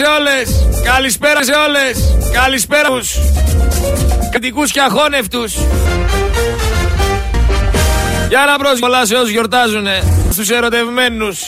σε 0.00 0.06
όλες. 0.06 0.66
Καλησπέρα 0.84 1.44
σε 1.44 1.52
όλες. 1.52 2.16
Καλησπέρα 2.32 2.88
τους. 2.88 3.18
Κατοικούς 4.30 4.72
και 4.72 4.80
αχώνευτους. 4.80 5.54
Για 8.28 8.44
να 8.50 8.58
πρόσεχε 8.58 8.80
πολλά 8.80 9.06
σε 9.06 9.14
όσους 9.14 9.30
γιορτάζουνε. 9.30 10.02
Στους 10.30 10.50
ερωτευμένους. 10.50 11.38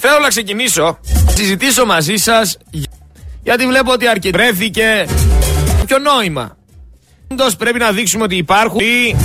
Θέλω 0.00 0.18
να 0.22 0.28
ξεκινήσω. 0.28 0.98
Συζητήσω 1.34 1.84
μαζί 1.84 2.16
σας. 2.16 2.56
Γιατί 3.42 3.66
βλέπω 3.66 3.92
ότι 3.92 4.06
αρκετρέθηκε. 4.06 5.06
Ποιο 5.86 5.98
νόημα; 5.98 6.56
Όντως 7.28 7.56
πρέπει 7.56 7.78
να 7.78 7.90
δείξουμε 7.90 8.24
ότι 8.24 8.36
υπάρχουν 8.36 8.80
ή 8.80 9.16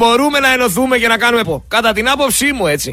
μπορούμε 0.00 0.38
να 0.38 0.52
ενωθούμε 0.52 0.98
και 0.98 1.08
να 1.08 1.16
κάνουμε 1.16 1.42
πω. 1.44 1.64
Κατά 1.68 1.92
την 1.92 2.08
άποψή 2.08 2.52
μου 2.52 2.66
έτσι. 2.66 2.90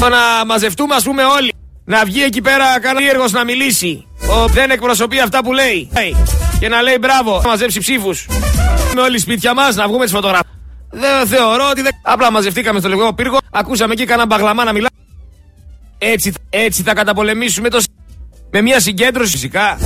Το 0.00 0.08
να 0.08 0.44
μαζευτούμε 0.46 0.94
ας 0.94 1.02
πούμε 1.02 1.22
όλοι. 1.24 1.52
Να 1.84 2.04
βγει 2.04 2.22
εκεί 2.22 2.40
πέρα 2.40 2.80
κανένα 2.80 3.10
έργος 3.10 3.32
να 3.32 3.44
μιλήσει. 3.44 4.06
Ο 4.30 4.46
δεν 4.46 4.70
εκπροσωπεί 4.70 5.20
αυτά 5.20 5.38
που 5.44 5.52
λέει. 5.52 5.90
Και 6.60 6.68
να 6.68 6.82
λέει 6.82 6.96
μπράβο, 7.00 7.40
να 7.42 7.48
μαζέψει 7.48 7.80
ψήφους. 7.80 8.26
Με 8.94 9.00
όλοι 9.00 9.18
σπίτια 9.18 9.54
μας 9.54 9.74
να 9.74 9.88
βγούμε 9.88 10.04
τις 10.04 10.12
φωτογραφίες. 10.12 10.54
Δεν 10.90 11.26
θεωρώ 11.26 11.68
ότι 11.70 11.82
δεν. 11.82 11.92
Απλά 12.02 12.30
μαζευτήκαμε 12.30 12.78
στο 12.78 12.88
λεγόμενο 12.88 13.12
πύργο, 13.12 13.38
ακούσαμε 13.52 13.92
εκεί 13.92 14.04
κανένα 14.04 14.26
μπαγλαμά 14.26 14.64
να 14.64 14.72
μιλά. 14.72 14.88
Έτσι, 15.98 16.32
έτσι 16.50 16.82
θα 16.82 16.94
καταπολεμήσουμε 16.94 17.68
το. 17.68 17.82
Με 18.50 18.60
μια 18.60 18.80
συγκέντρωση 18.80 19.30
φυσικά 19.30 19.78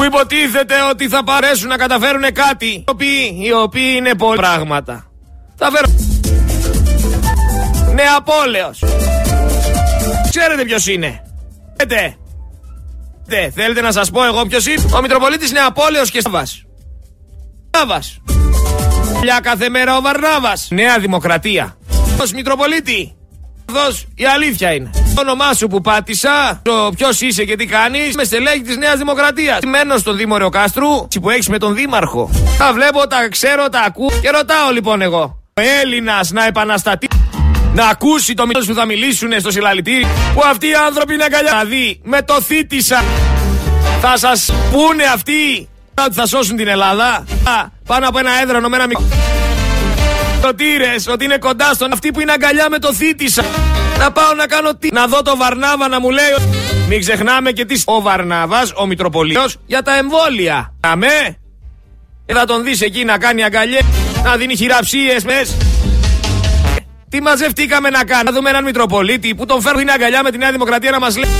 που 0.00 0.06
υποτίθεται 0.06 0.74
ότι 0.90 1.08
θα 1.08 1.24
παρέσουν 1.24 1.68
να 1.68 1.76
καταφέρουν 1.76 2.32
κάτι 2.32 2.66
οι 2.66 2.84
οποίοι, 2.86 3.40
οι 3.42 3.52
οποίοι 3.52 3.94
είναι 3.96 4.14
πολλά 4.14 4.36
πράγματα. 4.36 5.04
Θα 5.56 5.70
φέρω... 5.70 5.86
Νεαπόλεος. 7.94 8.84
Ξέρετε 10.30 10.64
ποιος 10.64 10.86
είναι. 10.86 11.22
Θέλετε. 11.76 12.16
Θέλετε 13.54 13.80
να 13.80 13.92
σας 13.92 14.10
πω 14.10 14.24
εγώ 14.24 14.46
ποιος 14.46 14.66
είναι; 14.66 14.82
Ο 14.96 15.00
Μητροπολίτης 15.00 15.52
Νεαπόλεος 15.52 16.10
και 16.10 16.20
Σάβας. 16.20 16.64
Σάβας. 17.76 18.20
Για 19.22 19.40
κάθε 19.42 19.68
μέρα 19.68 19.96
ο 19.96 20.00
Βαρνάβας. 20.00 20.68
Νέα 20.70 20.98
Δημοκρατία. 20.98 21.76
Ως 22.20 22.32
Μητροπολίτη 22.32 23.16
η 24.14 24.24
αλήθεια 24.24 24.72
είναι. 24.72 24.90
Το 25.20 25.26
όνομά 25.26 25.54
σου 25.54 25.66
που 25.66 25.80
πάτησα, 25.80 26.60
το 26.62 26.90
ποιος 26.96 27.20
είσαι 27.20 27.44
και 27.44 27.56
τι 27.56 27.66
κάνεις, 27.66 28.14
με 28.14 28.24
στελέχη 28.24 28.60
της 28.60 28.76
Νέας 28.76 28.98
Δημοκρατίας. 28.98 29.58
Μένω 29.66 29.96
στο 29.96 30.12
Δήμο 30.12 30.36
Ρεοκάστρου, 30.36 31.08
που 31.20 31.30
έχεις 31.30 31.48
με 31.48 31.58
τον 31.58 31.74
Δήμαρχο. 31.74 32.30
Τα 32.58 32.72
βλέπω, 32.72 33.06
τα 33.06 33.28
ξέρω, 33.28 33.68
τα 33.68 33.80
ακούω 33.80 34.10
και 34.22 34.30
ρωτάω 34.30 34.70
λοιπόν 34.72 35.02
εγώ. 35.02 35.42
Ο 35.54 35.62
Έλληνας 35.82 36.30
να 36.30 36.46
επαναστατεί. 36.46 37.08
Να 37.74 37.86
ακούσει 37.86 38.34
το 38.34 38.46
μήνυμα 38.46 38.64
που 38.66 38.74
θα 38.74 38.84
μιλήσουν 38.84 39.40
στο 39.40 39.50
συλλαλητήρι 39.50 40.06
που 40.34 40.40
αυτοί 40.44 40.66
οι 40.66 40.74
άνθρωποι 40.86 41.14
είναι 41.14 41.24
αγκαλιά. 41.24 41.50
Δηλαδή, 41.50 42.00
με 42.04 42.22
το 42.22 42.40
θύτησα. 42.40 43.04
Θα 44.00 44.18
σας 44.18 44.52
πούνε 44.72 45.04
αυτοί 45.14 45.68
ότι 46.04 46.14
θα 46.14 46.26
σώσουν 46.26 46.56
την 46.56 46.68
Ελλάδα. 46.68 47.24
Πάνω 47.86 48.08
από 48.08 48.18
ένα 48.18 48.30
έδρανο 48.42 48.68
με 48.68 48.76
ένα 48.76 48.86
μικρό 48.86 49.06
ότι 51.12 51.24
είναι 51.24 51.38
κοντά 51.38 51.72
στον 51.74 51.92
αυτή 51.92 52.10
που 52.10 52.20
είναι 52.20 52.32
αγκαλιά 52.32 52.66
με 52.70 52.78
το 52.78 52.94
θύτησα. 52.94 53.44
Να 54.00 54.12
πάω 54.12 54.34
να 54.34 54.46
κάνω 54.46 54.74
τι. 54.74 54.88
Να 54.92 55.06
δω 55.06 55.22
το 55.22 55.36
Βαρνάβα 55.36 55.88
να 55.88 56.00
μου 56.00 56.10
λέει. 56.10 56.24
Μην 56.88 57.00
ξεχνάμε 57.00 57.50
και 57.50 57.64
τι. 57.64 57.82
Ο 57.84 58.00
Βαρνάβας, 58.00 58.72
ο 58.76 58.86
Μητροπολίτης, 58.86 59.56
για 59.66 59.82
τα 59.82 59.96
εμβόλια. 59.96 60.74
Αμέ. 60.80 61.38
Και 62.26 62.34
θα 62.34 62.44
τον 62.44 62.64
δεις 62.64 62.80
εκεί 62.80 63.04
να 63.04 63.18
κάνει 63.18 63.44
αγκαλιές. 63.44 63.82
Να 64.24 64.36
δίνει 64.36 64.56
χειραψίες 64.56 65.24
μες. 65.24 65.56
Τι 67.08 67.22
μαζευτήκαμε 67.22 67.90
να 67.90 68.04
κάνουμε; 68.04 68.30
Να 68.30 68.36
δούμε 68.36 68.50
έναν 68.50 68.64
Μητροπολίτη 68.64 69.34
που 69.34 69.46
τον 69.46 69.60
φέρνει 69.60 69.90
αγκαλιά 69.90 70.22
με 70.22 70.30
τη 70.30 70.38
Νέα 70.38 70.50
Δημοκρατία 70.50 70.90
να 70.90 70.98
μας 70.98 71.16
λέει. 71.16 71.30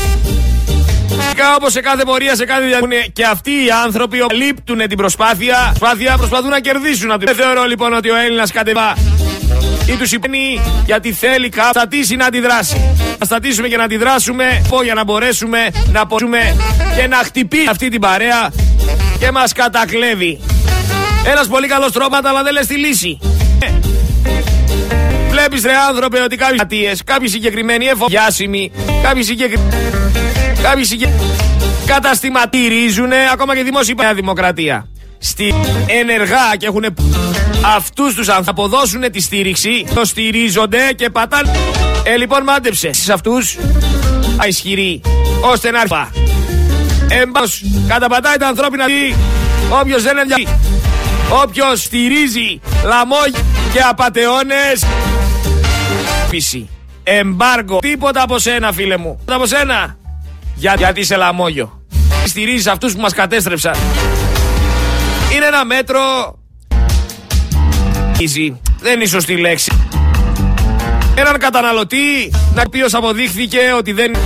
Όπως 1.57 1.73
σε 1.73 1.81
κάθε 1.81 2.03
πορεία, 2.05 2.35
σε 2.37 2.45
κάθε 2.45 2.67
διαδικασία. 2.67 3.07
Και 3.13 3.25
αυτοί 3.25 3.51
οι 3.51 3.71
άνθρωποι 3.85 4.19
λείπτουν 4.33 4.79
την 4.79 4.97
προσπάθεια, 4.97 5.57
προσπάθεια 5.79 6.17
προσπαθούν 6.17 6.49
να 6.49 6.61
κερδίσουν. 6.61 7.13
Δεν 7.19 7.35
θεωρώ 7.35 7.65
λοιπόν 7.65 7.93
ότι 7.93 8.11
ο 8.11 8.17
Έλληνας 8.17 8.53
κατεβά 8.53 8.95
ή 9.87 9.93
τους 9.93 10.13
υπένει 10.13 10.61
γιατί 10.87 11.13
θέλει 11.13 11.53
να 11.57 11.63
στατήσει 11.63 12.17
να 12.17 12.27
αντιδράσει. 12.27 12.81
Να 13.19 13.27
στατήσουμε 13.27 13.69
και 13.69 13.77
να 13.77 13.85
αντιδράσουμε 13.85 14.63
για 14.85 14.95
να 14.95 15.05
μπορέσουμε 15.05 15.71
να 15.93 16.07
πορούμε 16.07 16.57
και 16.97 17.07
να 17.07 17.17
χτυπήσει 17.17 17.67
αυτή 17.71 17.89
την 17.89 18.01
παρέα 18.01 18.51
και 19.19 19.31
μας 19.31 19.53
κατακλέβει. 19.53 20.41
Ένας 21.27 21.47
πολύ 21.47 21.67
καλός 21.67 21.93
τρόπο, 21.93 22.17
αλλά 22.25 22.43
δεν 22.43 22.53
λες 22.53 22.67
τη 22.67 22.75
λύση. 22.75 23.19
Βλέπεις 25.31 25.63
ρε 25.63 25.73
άνθρωπε 25.89 26.23
ότι 26.23 26.37
κάποιοι 26.37 26.59
ατίες, 26.61 27.03
κάποιοι 27.05 27.29
συγκεκριμένοι 27.29 27.87
εφοδιάσιμοι, 27.87 28.73
κάποιοι 29.03 29.23
συγκεκριμένοι. 29.23 29.75
Κάποιοι 30.63 30.85
συγκεκριμένοι 30.85 31.31
καταστηματηρίζουν 31.87 33.13
ακόμα 33.33 33.57
και 33.57 33.63
δημόσια 33.63 34.15
δημοκρατία. 34.15 34.89
Στη 35.23 35.55
ενεργά 35.87 36.57
και 36.59 36.67
έχουν 36.67 36.85
αυτούς 37.77 38.15
τους 38.15 38.27
θα 38.27 38.43
αποδώσουν 38.47 39.11
τη 39.13 39.21
στήριξη, 39.21 39.87
το 39.95 40.05
στηρίζονται 40.05 40.93
και 40.97 41.11
πατάνε. 41.11 41.51
Ε, 42.03 42.17
λοιπόν, 42.17 42.43
μάντεψε 42.43 42.93
σε 42.93 43.13
αυτούς 43.13 43.59
ισχυροί, 44.49 45.01
ώστε 45.41 45.71
να 45.71 45.81
έρθει. 45.81 46.21
Εμπάσ, 47.09 47.63
καταπατάει 47.89 48.37
τα 48.37 48.47
ανθρώπινα 48.47 48.87
δι, 48.87 49.15
όποιος 49.81 50.03
δεν 50.03 50.19
ενδιαφέρει, 50.19 50.59
όποιος 51.43 51.83
στηρίζει 51.83 52.61
λαμόγια 52.85 53.41
και 53.73 53.81
απατεώνες, 53.81 54.85
πίση. 56.31 56.69
Εμπάργκο. 57.03 57.79
Τίποτα 57.79 58.23
από 58.23 58.39
σένα, 58.39 58.73
φίλε 58.73 58.97
μου. 58.97 59.17
Τίποτα 59.19 59.35
από 59.35 59.47
σένα. 59.47 59.97
Για, 60.55 60.75
γιατί 60.79 61.01
είσαι 61.01 61.17
λαμόγιο. 61.17 61.83
Στηρίζεις 62.27 62.67
αυτούς 62.67 62.93
που 62.95 63.01
μας 63.01 63.15
κατέστρεψαν. 63.15 63.75
Είναι 65.35 65.47
ένα 65.47 65.65
μέτρο. 65.65 66.01
Easy. 68.19 68.57
Δεν 68.81 68.95
είναι 68.95 69.05
η 69.05 69.07
σωστή 69.07 69.37
λέξη. 69.37 69.73
Έναν 71.15 71.39
καταναλωτή 71.39 72.33
να 72.55 72.63
οποίο 72.67 72.87
αποδείχθηκε 72.93 73.59
ότι 73.77 73.93
δεν. 73.93 74.17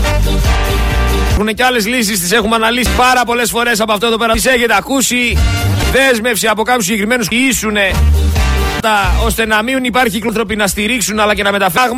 Έχουν 1.30 1.54
και 1.54 1.64
άλλες 1.64 1.86
λύσεις, 1.86 2.20
τις 2.20 2.32
έχουμε 2.32 2.54
αναλύσει 2.54 2.90
πάρα 2.96 3.24
πολλές 3.24 3.50
φορές 3.50 3.80
από 3.80 3.92
αυτό 3.92 4.06
εδώ 4.06 4.16
πέρα. 4.16 4.32
Τις 4.32 4.46
έχετε 4.46 4.74
ακούσει. 4.76 5.38
Δέσμευση 5.92 6.46
από 6.46 6.62
κάποιους 6.62 6.84
συγκεκριμένους 6.84 7.28
που 7.28 7.34
ίσουνε 7.34 7.90
ώστε 9.24 9.46
να 9.46 9.62
μην 9.62 9.84
υπάρχει 9.84 10.22
άνθρωποι 10.26 10.56
να 10.56 10.66
στηρίξουν 10.66 11.20
αλλά 11.20 11.34
και 11.34 11.42
να 11.42 11.52
μεταφέρουν 11.52 11.96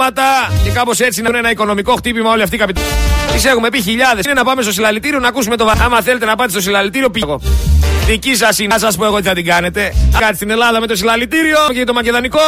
και 0.64 0.70
κάπως 0.70 1.00
έτσι 1.00 1.22
να 1.22 1.28
έχουν 1.28 1.38
ένα 1.38 1.50
οικονομικό 1.50 1.94
χτύπημα 1.94 2.30
όλοι 2.30 2.42
αυτοί 2.42 2.54
οι 2.54 2.58
καπιταλιστέ. 2.58 2.96
Τις 3.32 3.44
έχουμε 3.44 3.68
πει 3.68 3.80
χιλιάδες. 3.80 4.24
Είναι 4.24 4.34
να 4.34 4.44
πάμε 4.44 4.62
στο 4.62 4.72
συλλαλητήριο 4.72 5.18
να 5.18 5.28
ακούσουμε 5.28 5.56
το 5.56 5.64
βα... 5.64 5.72
Άμα 5.84 6.02
θέλετε 6.02 6.24
να 6.24 6.36
πάτε 6.36 6.50
στο 6.50 6.60
συλλαλητήριο, 6.60 7.10
πήγω. 7.10 7.40
Δική 8.06 8.34
σας 8.34 8.58
είναι. 8.58 8.68
Να 8.74 8.78
σας 8.78 8.96
πω 8.96 9.04
εγώ 9.04 9.16
τι 9.16 9.28
θα 9.28 9.34
την 9.34 9.44
κάνετε. 9.44 9.94
Κάτι 10.18 10.36
στην 10.36 10.50
Ελλάδα 10.50 10.80
με 10.80 10.86
το 10.86 10.96
συλλαλητήριο 10.96 11.58
και 11.72 11.84
το 11.84 11.92
μακεδονικό. 11.92 12.40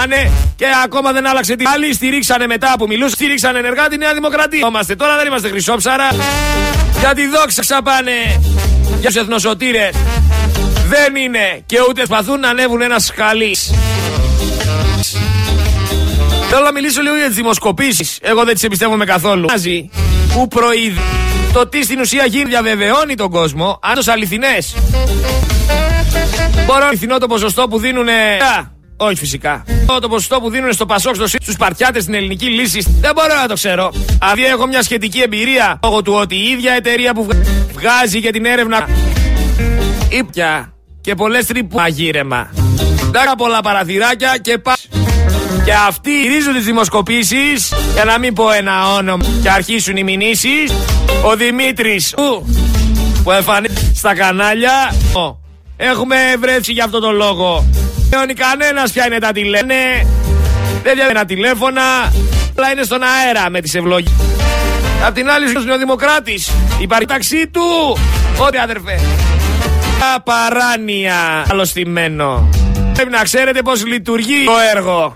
Α, 0.00 0.06
ναι. 0.06 0.30
Και 0.56 0.64
ακόμα 0.84 1.12
δεν 1.12 1.26
άλλαξε 1.26 1.56
τι. 1.56 1.64
Άλλοι 1.74 1.94
στηρίξανε 1.94 2.46
μετά 2.46 2.74
που 2.78 2.86
μιλούσαν. 2.86 3.10
Στηρίξανε 3.10 3.58
ενεργά 3.58 3.88
τη 3.88 3.96
Νέα 3.96 4.14
Δημοκρατία. 4.14 4.66
Είμαστε 4.68 4.94
τώρα 4.96 5.16
δεν 5.16 5.26
είμαστε 5.26 5.48
χρυσόψαρα. 5.48 6.08
Για 6.98 7.14
τη 7.14 7.26
δόξα 7.26 7.60
ξαπάνε. 7.60 8.40
Για 9.00 9.10
του 9.10 9.18
εθνοσωτήρες. 9.18 9.90
Δεν 10.88 11.16
είναι 11.16 11.62
και 11.66 11.76
ούτε 11.88 12.04
σπαθούν 12.04 12.40
να 12.40 12.48
ανέβουν 12.48 12.82
ένα 12.82 12.98
σκαλί. 12.98 13.56
Θέλω 16.50 16.64
να 16.64 16.72
μιλήσω 16.72 17.02
λίγο 17.02 17.16
για 17.16 17.26
τις 17.26 17.36
δημοσκοπήσεις. 17.36 18.18
Εγώ 18.22 18.44
δεν 18.44 18.54
τις 18.54 18.62
εμπιστεύομαι 18.62 19.04
καθόλου. 19.04 19.48
Που 20.32 20.48
προείδη. 20.48 21.00
Το 21.56 21.68
τι 21.68 21.82
στην 21.82 22.00
ουσία 22.00 22.26
γίνει 22.26 22.44
διαβεβαιώνει 22.44 23.14
τον 23.14 23.30
κόσμο 23.30 23.78
αν 23.82 23.94
του 23.94 24.12
αληθινές. 24.12 24.74
Μπορώ 26.66 26.78
να 26.78 26.86
αληθινό 26.86 27.18
το 27.18 27.26
ποσοστό 27.26 27.68
που 27.68 27.78
δίνουν. 27.78 28.06
Όχι 28.96 29.14
φυσικά. 29.14 29.64
Το 30.00 30.08
ποσοστό 30.08 30.40
που 30.40 30.50
δίνουν 30.50 30.72
στο 30.72 30.86
Πασόκ 30.86 31.14
στους 31.14 31.56
Παρτιάτε 31.56 32.00
στην 32.00 32.14
ελληνική 32.14 32.46
λύση 32.46 32.96
δεν 33.00 33.10
μπορώ 33.14 33.34
να 33.40 33.48
το 33.48 33.54
ξέρω. 33.54 33.92
Αν 34.18 34.38
έχω 34.52 34.66
μια 34.66 34.82
σχετική 34.82 35.20
εμπειρία 35.20 35.78
λόγω 35.82 36.02
του 36.02 36.12
ότι 36.12 36.34
η 36.34 36.48
ίδια 36.50 36.72
εταιρεία 36.72 37.14
που 37.14 37.26
βγάζει 37.72 38.18
για 38.18 38.32
την 38.32 38.44
έρευνα. 38.44 38.88
Ήπια 40.08 40.72
και 41.00 41.14
πολλές 41.14 41.46
τρύπου 41.46 41.76
μαγείρεμα. 41.76 42.50
Τάκα 43.12 43.34
πολλά 43.36 43.60
παραθυράκια 43.60 44.38
και 44.42 44.58
πα. 44.58 44.76
Και 45.66 45.72
αυτοί 45.88 46.20
γυρίζουν 46.20 46.54
τις 46.54 46.64
δημοσκοπήσεις 46.64 47.72
για 47.92 48.04
να 48.04 48.18
μην 48.18 48.34
πω 48.34 48.50
ένα 48.50 48.94
όνομα 48.94 49.24
και 49.42 49.50
αρχίσουν 49.50 49.96
οι 49.96 50.02
μηνύσεις. 50.02 50.72
Ο 51.24 51.36
Δημήτρης 51.36 52.14
που 53.22 53.30
εμφανίζεται 53.30 53.80
στα 53.94 54.14
κανάλια. 54.14 54.94
Έχουμε 55.76 56.16
βρέσει 56.40 56.72
για 56.72 56.84
αυτό 56.84 57.00
το 57.00 57.12
λόγο. 57.12 57.64
Δεν 58.10 58.36
κανένας 58.36 58.92
ποια 58.92 59.06
είναι 59.06 59.18
τα 59.18 59.32
τηλέφωνα. 59.32 59.74
Δεν 60.82 60.94
διαβαίνει 60.94 61.18
ένα 61.18 61.24
τηλέφωνα. 61.24 61.82
Αλλά 62.56 62.70
είναι 62.72 62.82
στον 62.82 63.00
αέρα 63.02 63.50
με 63.50 63.60
τις 63.60 63.74
ευλογίες. 63.74 64.14
Απ' 65.06 65.14
την 65.14 65.30
άλλη, 65.30 65.56
ο 65.56 65.60
Νεοδημοκράτη. 65.60 66.40
Υπάρχει 66.80 67.06
ταξί 67.06 67.48
του. 67.48 67.98
Ό,τι 68.46 68.58
αδερφέ. 68.58 69.00
Τα 69.98 70.22
παράνοια. 70.22 71.46
Άλλο 71.50 71.68
Πρέπει 72.94 73.10
να 73.10 73.22
ξέρετε 73.22 73.62
πώς 73.62 73.86
λειτουργεί 73.86 74.44
το 74.44 74.52
έργο. 74.76 75.14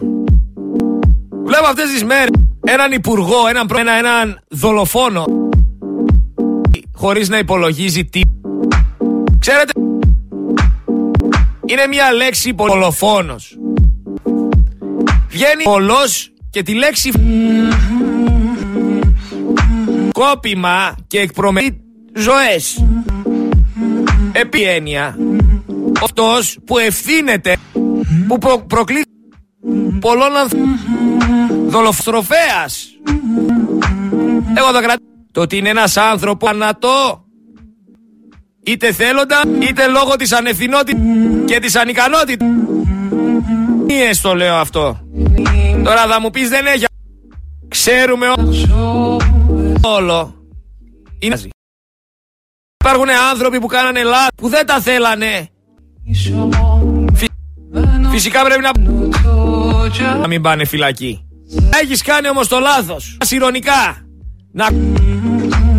Βλέπω 1.51 1.67
αυτές 1.67 1.91
τις 1.91 2.05
μέρες 2.05 2.31
έναν 2.65 2.93
υπουργό, 2.93 3.47
έναν, 3.49 3.67
προ... 3.67 3.79
ένα, 3.79 3.93
έναν 3.93 4.41
δολοφόνο 4.49 5.25
χωρίς 6.95 7.29
να 7.29 7.39
υπολογίζει 7.39 8.05
τι. 8.05 8.21
Ξέρετε, 9.39 9.73
είναι 11.67 11.87
μια 11.89 12.13
λέξη 12.13 12.55
δολοφόνος. 12.57 13.59
Βγαίνει 15.29 15.63
πολλός 15.63 16.33
και 16.51 16.63
τη 16.63 16.75
λέξη 16.75 17.11
κόπημα 20.13 20.95
και 21.07 21.19
εκπρομετεί 21.19 21.81
ζωές. 22.15 22.85
Επί 24.33 24.63
έννοια, 24.63 25.17
αυτός 26.03 26.59
που 26.65 26.79
ευθύνεται, 26.79 27.57
που 28.29 28.39
προ, 28.39 28.65
προκλεί 28.67 29.05
πολλών 30.01 30.37
ανθρώπων, 30.37 30.79
δολοφθροφέας. 31.71 32.89
Εγώ 34.55 34.73
θα 34.73 34.81
κρατήσω 34.83 35.09
το 35.33 35.41
ότι 35.41 35.57
είναι 35.57 35.69
ένας 35.69 35.97
άνθρωπος 35.97 36.51
ανατό, 36.51 37.25
είτε 38.65 38.93
θέλοντα, 38.93 39.43
είτε 39.61 39.87
λόγω 39.87 40.17
της 40.17 40.33
ανευθυνότητας 40.33 41.03
και 41.47 41.59
της 41.59 41.77
ανικανότητας. 41.77 42.49
Μη 43.87 43.97
το 44.23 44.35
λέω 44.35 44.55
αυτό. 44.55 45.01
Τώρα 45.85 46.07
θα 46.07 46.21
μου 46.21 46.31
πεις 46.31 46.49
δεν 46.49 46.67
έχει. 46.67 46.85
Ξέρουμε 47.69 48.27
όλο. 49.83 50.35
Είναι 51.19 51.41
Υπάρχουν 52.85 53.09
άνθρωποι 53.31 53.61
που 53.61 53.67
κάνανε 53.67 54.03
λάθη 54.03 54.31
που 54.37 54.49
δεν 54.49 54.67
τα 54.67 54.81
θέλανε. 54.81 55.49
Φυσικά 58.11 58.45
πρέπει 58.45 58.63
να... 58.63 58.71
να 60.17 60.27
μην 60.27 60.43
πάνε 60.43 60.65
φυλακή. 60.65 61.30
Έχεις 61.83 62.03
κάνει 62.03 62.29
όμως 62.29 62.49
το 62.49 62.59
λάθος. 62.59 63.19
Ηρωνικά. 63.31 64.07
Να... 64.53 64.71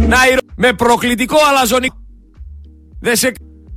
να 0.07 0.17
Με 0.55 0.73
προκλητικό 0.73 1.37
αλαζονικό. 1.49 1.95
Δεν 2.99 3.15
σε... 3.15 3.31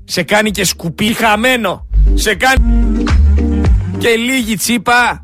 σε 0.05 0.23
κάνει 0.23 0.50
και 0.50 0.64
σκουπί 0.64 1.12
χαμένο. 1.12 1.87
Σε 2.14 2.35
κάνει 2.35 3.05
και 3.99 4.08
λίγη 4.08 4.56
τσίπα. 4.56 5.23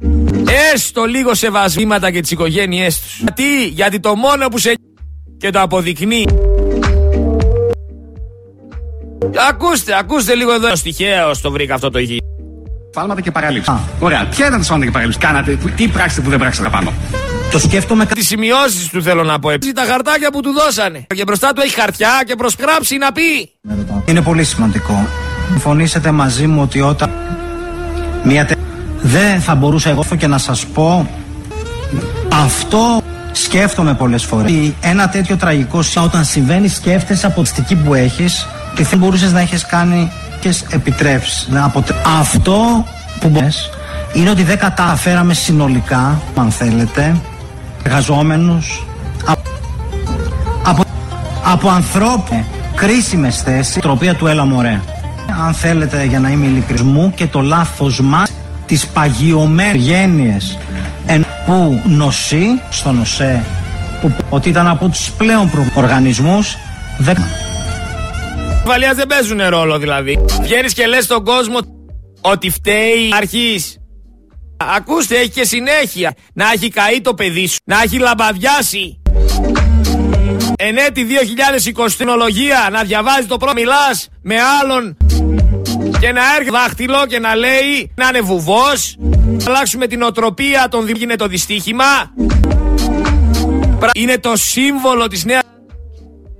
Έστω 0.72 1.04
λίγο 1.04 1.34
σε 1.34 1.50
βασμήματα 1.50 2.10
και 2.10 2.20
τις 2.20 2.30
οικογένειές 2.30 3.00
τους. 3.00 3.18
Γιατί, 3.18 3.66
γιατί 3.66 4.00
το 4.00 4.14
μόνο 4.14 4.48
που 4.48 4.58
σε 4.58 4.74
και 5.36 5.50
το 5.50 5.60
αποδεικνύει 5.60 6.26
Ακούστε, 9.48 9.98
ακούστε 9.98 10.34
λίγο 10.34 10.52
εδώ. 10.52 10.76
Στοιχαίο 10.76 11.30
το 11.42 11.50
βρήκα 11.50 11.74
αυτό 11.74 11.90
το 11.90 11.98
ηχή. 11.98 12.18
Φάλματα 12.92 13.20
και 13.20 13.30
παραλήψεις. 13.30 13.74
Ωραία. 13.98 14.26
Ποια 14.30 14.46
ήταν 14.46 14.58
τα 14.58 14.64
σφάλματα 14.64 14.86
και 14.86 14.92
παραλήψεις; 14.92 15.22
Κάνατε, 15.22 15.58
τι 15.76 15.88
πράξετε 15.88 16.20
που 16.20 16.30
δεν 16.30 16.38
πράξατε 16.38 16.68
πάνω. 16.68 16.92
Το 17.50 17.58
σκέφτομαι 17.58 18.06
Τι 18.06 18.24
σημειώσεις 18.24 18.88
του 18.88 19.02
θέλω 19.02 19.22
να 19.22 19.38
πω. 19.38 19.50
Έτσι 19.50 19.72
τα 19.72 19.82
χαρτάκια 19.82 20.30
που 20.30 20.40
του 20.40 20.52
δώσανε. 20.52 21.06
Και 21.14 21.22
μπροστά 21.26 21.52
του 21.52 21.60
έχει 21.60 21.80
χαρτιά 21.80 22.22
και 22.26 22.34
προσκράψει 22.34 22.96
να 22.96 23.12
πει. 23.12 23.50
Είναι 24.04 24.22
πολύ 24.22 24.44
σημαντικό. 24.44 25.08
Συμφωνήσετε 25.48 26.10
μαζί 26.10 26.46
μου 26.46 26.62
ότι 26.62 26.80
όταν 26.80 27.10
μια 28.22 28.44
τε... 28.44 28.54
δεν 29.00 29.40
θα 29.40 29.54
μπορούσα 29.54 29.90
εγώ 29.90 30.04
και 30.18 30.26
να 30.26 30.38
σας 30.38 30.66
πω 30.66 31.10
αυτό 32.32 33.02
σκέφτομαι 33.32 33.94
πολλές 33.94 34.24
φορές. 34.24 34.52
Ένα 34.80 35.08
τέτοιο 35.08 35.36
τραγικό 35.36 35.80
όταν 36.04 36.24
συμβαίνει 36.24 36.68
σκέφτεσαι 36.68 37.26
από 37.26 37.42
τη 37.42 37.74
που 37.74 37.94
έχεις 37.94 38.46
και 38.74 38.84
δεν 38.84 38.98
μπορούσες 38.98 39.32
να 39.32 39.40
έχεις 39.40 39.66
κάνει 39.66 40.12
και 40.40 40.54
επιτρέψεις. 40.70 41.48
Αυτό 42.20 42.86
που 43.20 43.28
μπορεί 43.28 43.48
είναι 44.12 44.30
ότι 44.30 44.42
δεν 44.42 44.58
καταφέραμε 44.58 45.34
συνολικά, 45.34 46.20
αν 46.36 46.50
θέλετε, 46.50 47.16
εργαζόμενους 47.82 48.86
από, 49.24 49.50
από, 50.64 50.82
από 51.44 51.68
ανθρώπου 51.68 52.44
κρίσιμες 52.74 53.42
θέσεις, 53.42 53.76
τροπία 53.80 54.14
του 54.14 54.26
έλα 54.26 54.44
μωρέ. 54.44 54.80
Αν 55.46 55.54
θέλετε, 55.54 56.04
για 56.04 56.20
να 56.20 56.30
είμαι 56.30 56.46
ειλικρινής, 56.46 56.82
μου 56.82 57.12
και 57.14 57.26
το 57.26 57.40
λάθος 57.40 58.00
μας 58.00 58.32
τις 58.66 58.86
παγιωμένες 58.86 59.82
γένειε 59.82 60.36
που 61.46 61.80
νοσεί 61.84 62.44
στο 62.70 62.92
νοσέ, 62.92 63.42
που, 64.00 64.12
ότι 64.28 64.48
ήταν 64.48 64.68
από 64.68 64.88
τους 64.88 65.10
πλέον 65.10 65.50
οργανισμού, 65.74 66.38
δεν 66.98 67.16
ασφαλεία 68.70 68.94
δεν 68.94 69.06
παίζουν 69.06 69.48
ρόλο 69.48 69.78
δηλαδή. 69.78 70.24
Βγαίνεις 70.40 70.74
και 70.74 70.86
λες 70.86 71.04
στον 71.04 71.24
κόσμο 71.24 71.58
ότι 72.20 72.50
φταίει 72.50 73.10
αρχή. 73.12 73.64
Ακούστε, 74.56 75.16
έχει 75.16 75.30
και 75.30 75.44
συνέχεια. 75.44 76.14
Να 76.34 76.44
έχει 76.52 76.68
καεί 76.68 77.00
το 77.00 77.14
παιδί 77.14 77.46
σου. 77.46 77.56
Να 77.64 77.82
έχει 77.82 77.98
λαμπαδιάσει. 77.98 79.00
Εν 80.56 80.76
έτη 80.76 81.06
2020 81.74 81.90
τεχνολογία 81.98 82.68
να 82.72 82.82
διαβάζει 82.82 83.26
το 83.26 83.36
πρώτο 83.36 83.52
μιλάς 83.54 84.08
με 84.22 84.34
άλλον 84.60 84.96
και 86.00 86.12
να 86.12 86.20
έρχεται 86.36 86.50
δάχτυλο 86.50 87.06
και 87.08 87.18
να 87.18 87.34
λέει 87.34 87.92
να 87.96 88.08
είναι 88.08 88.20
βουβός. 88.20 88.96
Να 88.98 89.44
αλλάξουμε 89.46 89.86
την 89.86 90.02
οτροπία, 90.02 90.68
τον 90.70 90.88
είναι 90.88 91.16
το 91.16 91.26
δυστύχημα. 91.26 92.14
Είναι 93.92 94.18
το 94.18 94.36
σύμβολο 94.36 95.06
της 95.06 95.24
νέας... 95.24 95.42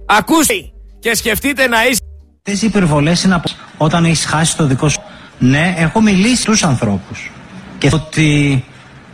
Ακούστε 0.07 0.55
και 0.99 1.15
σκεφτείτε 1.15 1.67
να 1.67 1.87
είστε 1.87 2.10
Αυτές 2.53 2.65
οι 2.65 2.67
υπερβολές 2.67 3.23
είναι 3.23 3.35
από 3.35 3.51
όταν 3.77 4.05
έχεις 4.05 4.25
χάσει 4.25 4.57
το 4.57 4.65
δικό 4.65 4.89
σου. 4.89 5.01
Ναι, 5.39 5.75
έχω 5.79 6.01
μιλήσει 6.01 6.43
στους 6.43 6.65
ανθρώπους. 6.65 7.31
Και 7.79 7.91
ότι 7.93 8.65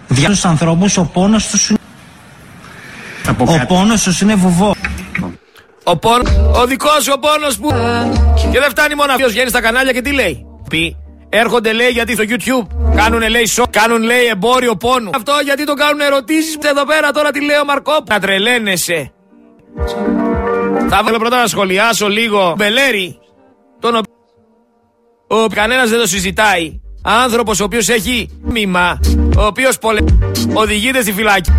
για 0.08 0.30
του 0.30 0.48
ανθρώπους 0.48 0.96
ο 0.96 1.10
πόνος 1.12 1.46
τους 1.46 1.68
είναι. 1.68 1.78
Ο 3.38 3.66
πόνος 3.66 4.02
τους 4.02 4.20
είναι 4.20 4.34
βουβό. 4.34 4.74
Ο, 5.84 5.96
πόνο, 5.96 6.52
ο 6.54 6.66
δικός 6.66 7.02
σου 7.02 7.12
ο 7.14 7.18
πόνος 7.18 7.56
που. 7.58 7.68
Και 8.52 8.58
δεν 8.58 8.70
φτάνει 8.70 8.94
μόνο 8.94 9.12
αυτός. 9.12 9.32
Βγαίνει 9.32 9.48
στα 9.48 9.60
κανάλια 9.60 9.92
και 9.92 10.00
τι 10.00 10.12
λέει. 10.12 10.46
Πει, 10.68 10.96
έρχονται 11.28 11.72
λέει 11.72 11.88
γιατί 11.88 12.12
στο 12.12 12.24
YouTube 12.28 12.94
κάνουν 12.96 13.28
λέει 13.28 13.46
σο, 13.46 13.64
κάνουν 13.70 14.02
λέει 14.02 14.24
εμπόριο 14.24 14.76
πόνου. 14.76 15.10
Αυτό 15.14 15.32
γιατί 15.44 15.64
το 15.64 15.74
κάνουν 15.74 16.00
ερωτήσεις 16.00 16.56
εδώ 16.62 16.84
πέρα 16.84 17.10
τώρα 17.10 17.30
τι 17.30 17.44
λέει 17.44 17.56
ο 17.56 17.64
Μαρκόπ. 17.64 18.08
Να 18.08 18.20
τρελαίνεσαι. 18.20 19.10
Θα 20.88 21.02
βάλω 21.04 21.18
πρώτα 21.18 21.40
να 21.40 21.46
σχολιάσω 21.46 22.08
λίγο 22.08 22.54
Μπελέρη, 22.56 23.18
τον 23.86 23.96
οποίο 23.96 25.44
ο 25.44 25.46
κανένας 25.46 25.90
δεν 25.90 25.98
το 25.98 26.06
συζητάει. 26.06 26.80
Άνθρωπος 27.02 27.60
ο 27.60 27.64
οποίος 27.64 27.88
έχει 27.88 28.30
μήμα, 28.42 29.00
ο 29.36 29.44
οποίος 29.44 29.78
πολε... 29.78 30.00
οδηγείται 30.52 31.02
στη 31.02 31.12
φυλάκη 31.12 31.52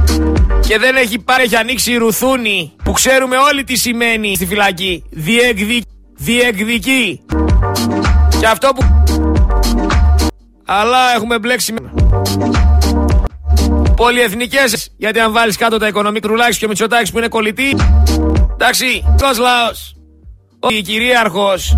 και 0.67 0.77
δεν 0.77 0.95
έχει 0.95 1.19
πάρει, 1.19 1.43
έχει 1.43 1.55
ανοίξει 1.55 1.95
ρουθούνη 1.95 2.75
που 2.83 2.91
ξέρουμε 2.91 3.37
όλοι 3.37 3.63
τι 3.63 3.75
σημαίνει 3.75 4.35
στη 4.35 4.45
φυλακή. 4.45 5.03
Διεκδικ... 5.09 5.83
Διεκδικεί. 6.17 7.21
Και 8.39 8.47
αυτό 8.47 8.69
που... 8.75 9.03
Αλλά 10.65 11.13
έχουμε 11.15 11.39
μπλέξει 11.39 11.73
πολυεθνικές 13.95 14.93
γιατί 14.97 15.19
αν 15.19 15.31
βάλεις 15.31 15.57
κάτω 15.57 15.77
τα 15.77 15.87
οικονομικά 15.87 16.27
τρουλάξεις 16.27 16.57
και 16.57 16.65
ο 16.65 16.67
Μητσοτάκης 16.67 17.11
που 17.11 17.17
είναι 17.17 17.27
κολλητή 17.27 17.75
Εντάξει,ικός 18.53 19.37
λαός. 19.37 19.96
Ο 20.59 20.67
κυρίαρχος. 20.67 21.77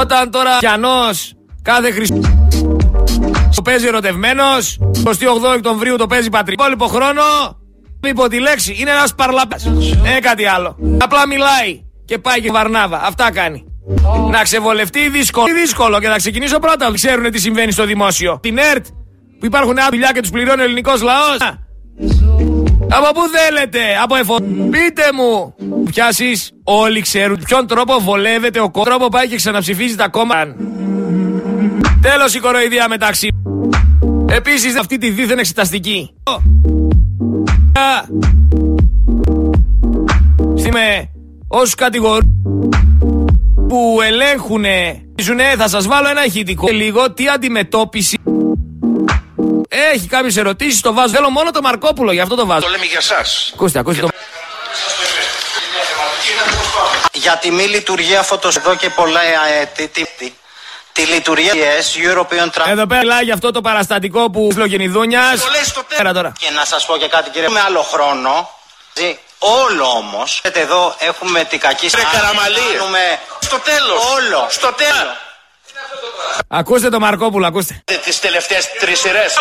Όταν 0.00 0.30
τώρα 0.30 0.58
πιανός 0.58 1.32
κάθε 1.62 1.90
Χριστό 1.90 2.20
το 3.62 3.70
παίζει 3.70 3.86
ερωτευμένος, 3.86 4.78
28 5.04 5.10
Οκτωβρίου 5.56 5.96
το 5.96 6.06
παίζει 6.06 6.28
πατρί. 6.28 6.52
Υπόλοιπο 6.52 6.86
χρόνο, 6.86 7.22
υπό 8.06 8.28
τη 8.28 8.40
λέξη, 8.40 8.76
είναι 8.78 8.90
ένας 8.90 9.14
παρλαπάς. 9.14 9.66
Ε, 10.16 10.20
κάτι 10.20 10.44
άλλο. 10.46 10.76
Απλά 10.98 11.26
μιλάει 11.26 11.82
και 12.04 12.18
πάει 12.18 12.40
και 12.40 12.50
βαρνάβα. 12.50 13.00
Αυτά 13.04 13.32
κάνει. 13.32 13.64
Να 14.30 14.42
ξεβολευτεί 14.42 15.08
δύσκολο. 15.08 15.46
Δύσκολο 15.54 16.00
και 16.00 16.08
να 16.08 16.16
ξεκινήσω 16.16 16.58
πρώτα. 16.58 16.90
Ξέρουν 16.94 17.30
τι 17.30 17.40
συμβαίνει 17.40 17.72
στο 17.72 17.84
δημόσιο. 17.84 18.38
Την 18.42 18.58
ΕΡΤ 18.58 18.86
που 19.38 19.46
υπάρχουν 19.46 19.70
άδεια 19.70 19.88
δουλειά 19.90 20.10
και 20.14 20.20
τους 20.20 20.30
πληρώνει 20.30 20.60
ο 20.60 20.64
ελληνικός 20.64 21.02
λαός. 21.02 21.36
Από 22.96 23.20
πού 23.20 23.20
θέλετε, 23.28 23.78
από 24.02 24.16
εφο... 24.16 24.36
Πείτε 24.70 25.02
μου. 25.14 25.54
Πιάσει, 25.90 26.32
όλοι 26.64 27.00
ξέρουν 27.00 27.42
ποιον 27.44 27.66
τρόπο 27.66 27.98
βολεύεται 28.00 28.60
ο 28.60 28.70
κόμμα. 28.70 28.84
Τρόπο 28.84 29.08
πάει 29.08 29.28
και 29.28 29.36
ξαναψηφίζει 29.36 29.94
τα 29.94 30.08
κόμματα. 30.08 30.54
Τέλος 32.02 32.34
η 32.34 32.40
κοροϊδία 32.40 32.88
μεταξύ. 32.88 33.28
Επίσης 34.28 34.76
αυτή 34.76 34.98
τη 34.98 35.10
δίθεν 35.10 35.38
εξεταστική. 35.38 36.10
Στήμε 40.56 41.10
όσους 41.48 41.74
κατηγορούν 41.74 42.42
που 43.68 43.98
ελέγχουνε, 44.04 45.02
θα 45.56 45.68
σας 45.68 45.86
βάλω 45.86 46.08
ένα 46.08 46.24
ηχητικό 46.24 46.68
λίγο 46.70 47.12
τι 47.12 47.28
αντιμετώπιση 47.28 48.18
έχει 49.72 50.06
κάποιες 50.06 50.36
ερωτήσεις, 50.36 50.80
το 50.80 50.92
βάζω. 50.92 51.12
Θέλω 51.14 51.30
μόνο 51.30 51.50
το 51.50 51.60
Μαρκόπουλο, 51.62 52.12
γι' 52.12 52.20
αυτό 52.20 52.34
το 52.34 52.46
βάζω. 52.46 52.60
Το 52.60 52.68
λέμε 52.68 52.84
για 52.84 52.98
εσά. 52.98 53.24
Ακούστε, 53.54 53.78
ακούστε. 53.78 54.00
Το... 54.00 54.08
Για 57.12 57.36
τη 57.36 57.50
μη 57.50 57.62
λειτουργία 57.62 58.20
αυτό 58.20 58.38
το 58.38 58.52
εδώ 58.56 58.74
και 58.74 58.90
πολλά 58.90 59.20
έτη, 59.60 60.06
τη 60.92 61.02
λειτουργία 61.02 61.52
της 61.52 61.96
European 61.96 62.46
Trans... 62.46 62.68
Εδώ 62.68 62.86
πέρα 62.86 63.00
μιλάει 63.00 63.24
για 63.24 63.34
αυτό 63.34 63.50
το 63.50 63.60
παραστατικό 63.60 64.30
που 64.30 64.50
Φλογενιδούνιας. 64.52 65.40
Το 65.40 65.50
λέει 65.50 65.64
στο 65.64 65.82
Πέρα 65.96 66.12
τώρα. 66.12 66.32
Και 66.38 66.50
να 66.50 66.64
σας 66.64 66.86
πω 66.86 66.96
και 66.96 67.08
κάτι 67.08 67.30
κύριε, 67.30 67.48
με 67.48 67.60
άλλο 67.60 67.82
χρόνο. 67.82 68.50
Ζει, 68.94 69.18
Όλο 69.44 69.84
όμως, 69.84 70.38
Ξέρετε, 70.42 70.60
εδώ 70.60 70.94
έχουμε 70.98 71.44
την 71.44 71.60
κακή 71.60 71.88
Ρε 71.94 72.02
Καραμαλή. 72.12 72.58
Κάνουμε 72.76 73.18
Στο 73.40 73.58
τέλος. 73.58 74.04
Όλο. 74.14 74.46
Στο 74.50 74.72
τέλος. 74.72 75.16
Ακούστε 76.48 76.88
το 76.88 76.98
Μαρκόπουλο, 77.00 77.46
ακούστε. 77.46 77.82
Τις 78.04 78.20
τελευταίες 78.20 78.68
τρεις 78.80 78.98
σειρές. 79.00 79.34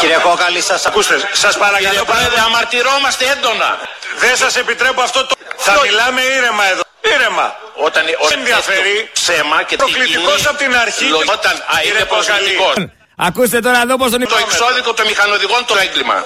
Κύριε 0.00 0.16
Κόκαλη, 0.22 0.60
σας 0.60 0.86
Ακούστε, 0.86 1.14
σας 1.32 1.56
παρακαλώ 1.58 2.04
Πρόεδρε, 2.04 2.40
αμαρτυρόμαστε 2.46 3.24
έντονα. 3.36 3.78
Δεν 4.18 4.36
σας 4.36 4.56
επιτρέπω 4.56 5.00
αυτό 5.00 5.26
το... 5.26 5.34
Θα 5.56 5.80
μιλάμε 5.82 6.20
ήρεμα 6.22 6.64
εδώ. 6.72 6.82
Ήρεμα. 7.14 7.46
Όταν, 7.86 8.04
όταν 8.24 8.38
ενδιαφέρει. 8.38 9.10
ψέμα 9.12 9.62
και 9.62 9.76
Προκλητικός 9.76 10.34
κοινή 10.36 10.46
απ' 10.48 10.56
την 10.56 10.76
αρχή 10.76 11.04
λογική- 11.04 11.24
και- 11.28 11.32
Όταν 11.38 11.54
α, 11.56 11.74
Κύριε 11.80 11.90
είναι 11.90 12.04
Παγκαλή. 12.04 12.12
προσβλητικός. 12.14 12.74
Ακούστε 13.28 13.58
τώρα 13.66 13.80
εδώ 13.86 13.96
πώς 14.00 14.10
τον 14.10 14.20
Το 14.28 14.38
εξώδικο 14.46 14.90
των 14.98 15.06
μηχανοδηγών 15.06 15.64
το 15.70 15.74
έγκλημα. 15.84 16.18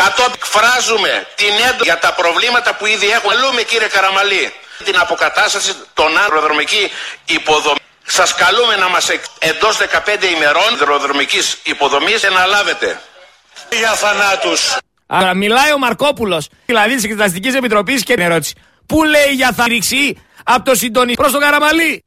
Κατόπιν 0.00 0.32
εκφράζουμε 0.40 1.12
την 1.40 1.52
έντονα 1.68 1.84
για 1.88 1.98
τα 2.04 2.10
προβλήματα 2.20 2.70
που 2.76 2.84
ήδη 2.94 3.06
έχουμε. 3.16 3.34
Καλούμε 3.34 3.62
κύριε 3.70 3.88
Καραμαλή 3.94 4.44
την 4.84 4.98
αποκατάσταση 4.98 5.74
των 5.94 6.18
αεροδρομική 6.18 6.90
υποδομή. 7.24 7.76
Σας 8.06 8.34
καλούμε 8.34 8.76
να 8.76 8.88
μας 8.88 9.08
εκ- 9.08 9.24
εντός 9.38 9.76
15 9.76 10.26
ημερών 10.36 10.70
αεροδρομικής 10.80 11.58
υποδομής 11.62 12.24
αναλάβετε. 12.24 13.00
Για 13.70 13.92
θανάτους. 13.94 14.76
Άρα 15.06 15.34
μιλάει 15.34 15.72
ο 15.72 15.78
Μαρκόπουλος, 15.78 16.48
δηλαδή 16.66 16.94
της 16.94 17.04
Εξεταστικής 17.04 17.54
Επιτροπής 17.54 18.02
και 18.02 18.14
την 18.14 18.22
ερώτηση. 18.24 18.54
Πού 18.86 19.04
λέει 19.04 19.30
για 19.32 19.52
θα 19.56 19.64
ρίξει 19.68 20.22
από 20.44 20.64
το 20.70 20.74
συντονιστή 20.74 21.20
προς 21.22 21.32
τον 21.32 21.40
Καραμαλή. 21.40 22.04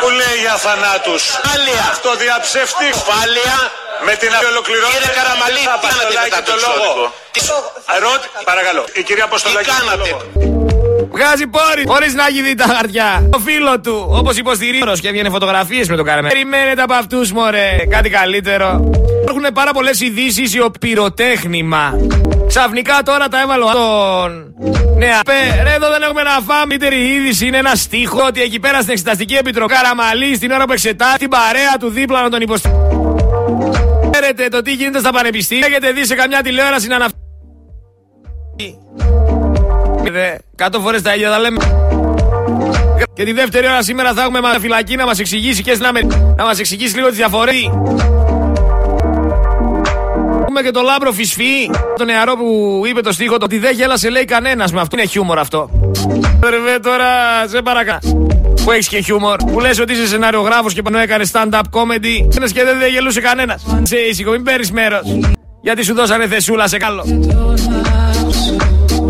Που 0.00 0.08
λέει 0.10 0.36
για 0.40 0.56
θανάτους. 0.56 1.22
Ασφάλεια. 1.34 1.80
Αυτό 1.90 2.14
διαψεύτη. 2.16 2.84
Ασφάλεια. 2.94 3.56
Με 4.04 4.14
την 4.14 4.28
ολοκληρώνει. 4.50 4.92
Κύριε 4.92 5.14
Καραμαλή, 5.14 5.58
τι 5.58 5.88
κάνατε 5.88 6.14
μετά 6.24 6.42
το 6.42 6.52
το 6.52 6.56
λόγο. 6.66 7.14
εξώδικο; 7.34 7.82
Τι, 7.94 7.98
Ρώτη, 8.04 8.28
παρακαλώ. 8.44 8.84
Η 8.92 9.02
κυρία 9.02 9.22
τι 9.24 9.28
Αποστολάκη. 9.30 9.68
έχει 9.70 9.78
το 9.78 9.84
κάνατε; 9.86 10.69
Λόγο. 11.10 11.16
Βγάζει 11.16 11.46
πόρη, 11.46 11.84
χωρίς 11.86 12.14
να 12.14 12.26
έχει 12.26 12.42
δει 12.42 12.54
τα 12.54 12.64
χαρτιά. 12.64 13.28
Το 13.30 13.38
φίλο 13.38 13.80
του, 13.80 14.06
όπως 14.10 14.36
υποστηρίζει 14.36 15.00
και 15.00 15.08
έβγαινε 15.08 15.28
φωτογραφίες 15.28 15.88
με 15.88 15.96
το 15.96 16.02
Καραμαλή. 16.02 16.32
Περιμένετε 16.34 16.82
από 16.82 16.94
αυτούς 16.94 17.32
μωρέ, 17.32 17.76
κάτι 17.88 18.08
καλύτερο. 18.10 18.90
Υπάρχουν 19.22 19.46
πάρα 19.54 19.72
πολλές 19.72 20.00
ειδήσεις 20.00 20.54
η 20.54 20.58
πυροτέχνημα. 20.80 21.98
Ξαφνικά 22.46 22.98
τώρα 23.04 23.28
τα 23.28 23.40
έβαλε 23.40 23.64
ο 23.64 23.70
τον. 23.72 24.54
Ναι, 24.96 25.08
απέ, 25.20 25.62
ρε, 25.62 25.74
εδώ 25.74 25.90
δεν 25.90 26.02
έχουμε 26.02 26.22
να 26.22 26.30
φάμε. 26.30 26.74
Η 26.74 26.76
δεύτερη 26.76 27.08
είδηση 27.08 27.46
είναι 27.46 27.56
ένα 27.56 27.74
στίχο 27.74 28.24
ότι 28.26 28.42
εκεί 28.42 28.60
πέρα 28.60 28.78
στην 28.78 28.90
Εξεταστική 28.90 29.34
Επιτροπή 29.34 29.74
Καραμαλή 29.74 30.34
στην 30.34 30.50
ώρα 30.50 30.64
που 30.64 30.72
εξετάζει 30.72 31.16
την 31.16 31.28
παρέα 31.28 31.76
του 31.80 31.88
δίπλα 31.88 32.22
να 32.22 32.30
τον 32.30 32.40
υποστηρίζει. 32.40 32.80
Ξέρετε 34.10 34.48
το 34.48 34.62
τι 34.62 34.72
γίνεται 34.72 34.98
στα 34.98 35.10
πανεπιστήμια. 35.10 35.66
Έχετε 35.66 35.92
δει 35.92 36.06
σε 36.06 36.14
καμιά 36.14 36.42
τηλεόραση 36.42 36.88
να 36.88 36.94
αναφέρει. 36.94 37.18
Δε, 40.02 40.36
κάτω 40.56 40.80
φορές 40.80 41.02
τα 41.02 41.14
ίδια 41.14 41.30
τα 41.30 41.38
λέμε. 41.38 41.58
Και 43.14 43.24
τη 43.24 43.32
δεύτερη 43.32 43.66
ώρα 43.66 43.82
σήμερα 43.82 44.12
θα 44.12 44.22
έχουμε 44.22 44.38
φυλακή 44.60 44.96
να 44.96 45.06
μας 45.06 45.18
εξηγήσει 45.18 45.62
και 45.62 45.74
στην 45.74 45.86
Αμερική. 45.86 46.16
Να 46.36 46.44
μας 46.44 46.58
εξηγήσει 46.58 46.94
λίγο 46.94 47.08
τις 47.08 47.16
διαφορές. 47.16 47.70
Έχουμε 50.40 50.62
και 50.62 50.70
το 50.70 50.80
Λάμπρο 50.80 51.12
Φυσφή, 51.12 51.70
το 51.96 52.04
νεαρό 52.04 52.36
που 52.36 52.82
είπε 52.86 53.00
το 53.00 53.12
στίχο, 53.12 53.36
το 53.36 53.44
ότι 53.44 53.58
δεν 53.58 53.74
γέλασε 53.74 54.10
λέει 54.10 54.24
κανένας 54.24 54.72
με 54.72 54.80
αυτό. 54.80 54.96
Είναι 54.96 55.06
χιούμορ 55.06 55.38
αυτό. 55.38 55.70
Βέβαια 56.40 56.80
τώρα, 56.80 57.06
σε 57.46 57.62
παρακαλώ. 57.62 57.98
Που 58.64 58.70
έχεις 58.70 58.88
και 58.88 59.00
χιούμορ. 59.00 59.36
Που 59.52 59.60
λες 59.60 59.78
ότι 59.78 59.92
είσαι 59.92 60.06
σεναριογράφος 60.06 60.74
και 60.74 60.82
πάνω 60.82 60.98
έκανε 60.98 61.24
stand-up 61.32 61.60
comedy. 61.72 62.36
Ένας 62.36 62.52
και 62.52 62.64
δεν, 62.64 62.78
δεν 62.78 62.90
γελούσε 62.90 63.20
κανένας. 63.20 63.62
Σε 63.82 63.96
ήσυχο, 63.96 64.30
μην 64.30 64.42
παίρνεις 64.42 64.70
μέρος. 64.72 65.02
Γιατί 65.62 65.84
σου 65.84 65.94
δώσανε 65.94 66.26
θεσούλα 66.26 66.68
σε 66.68 66.76
καλό. 66.76 67.04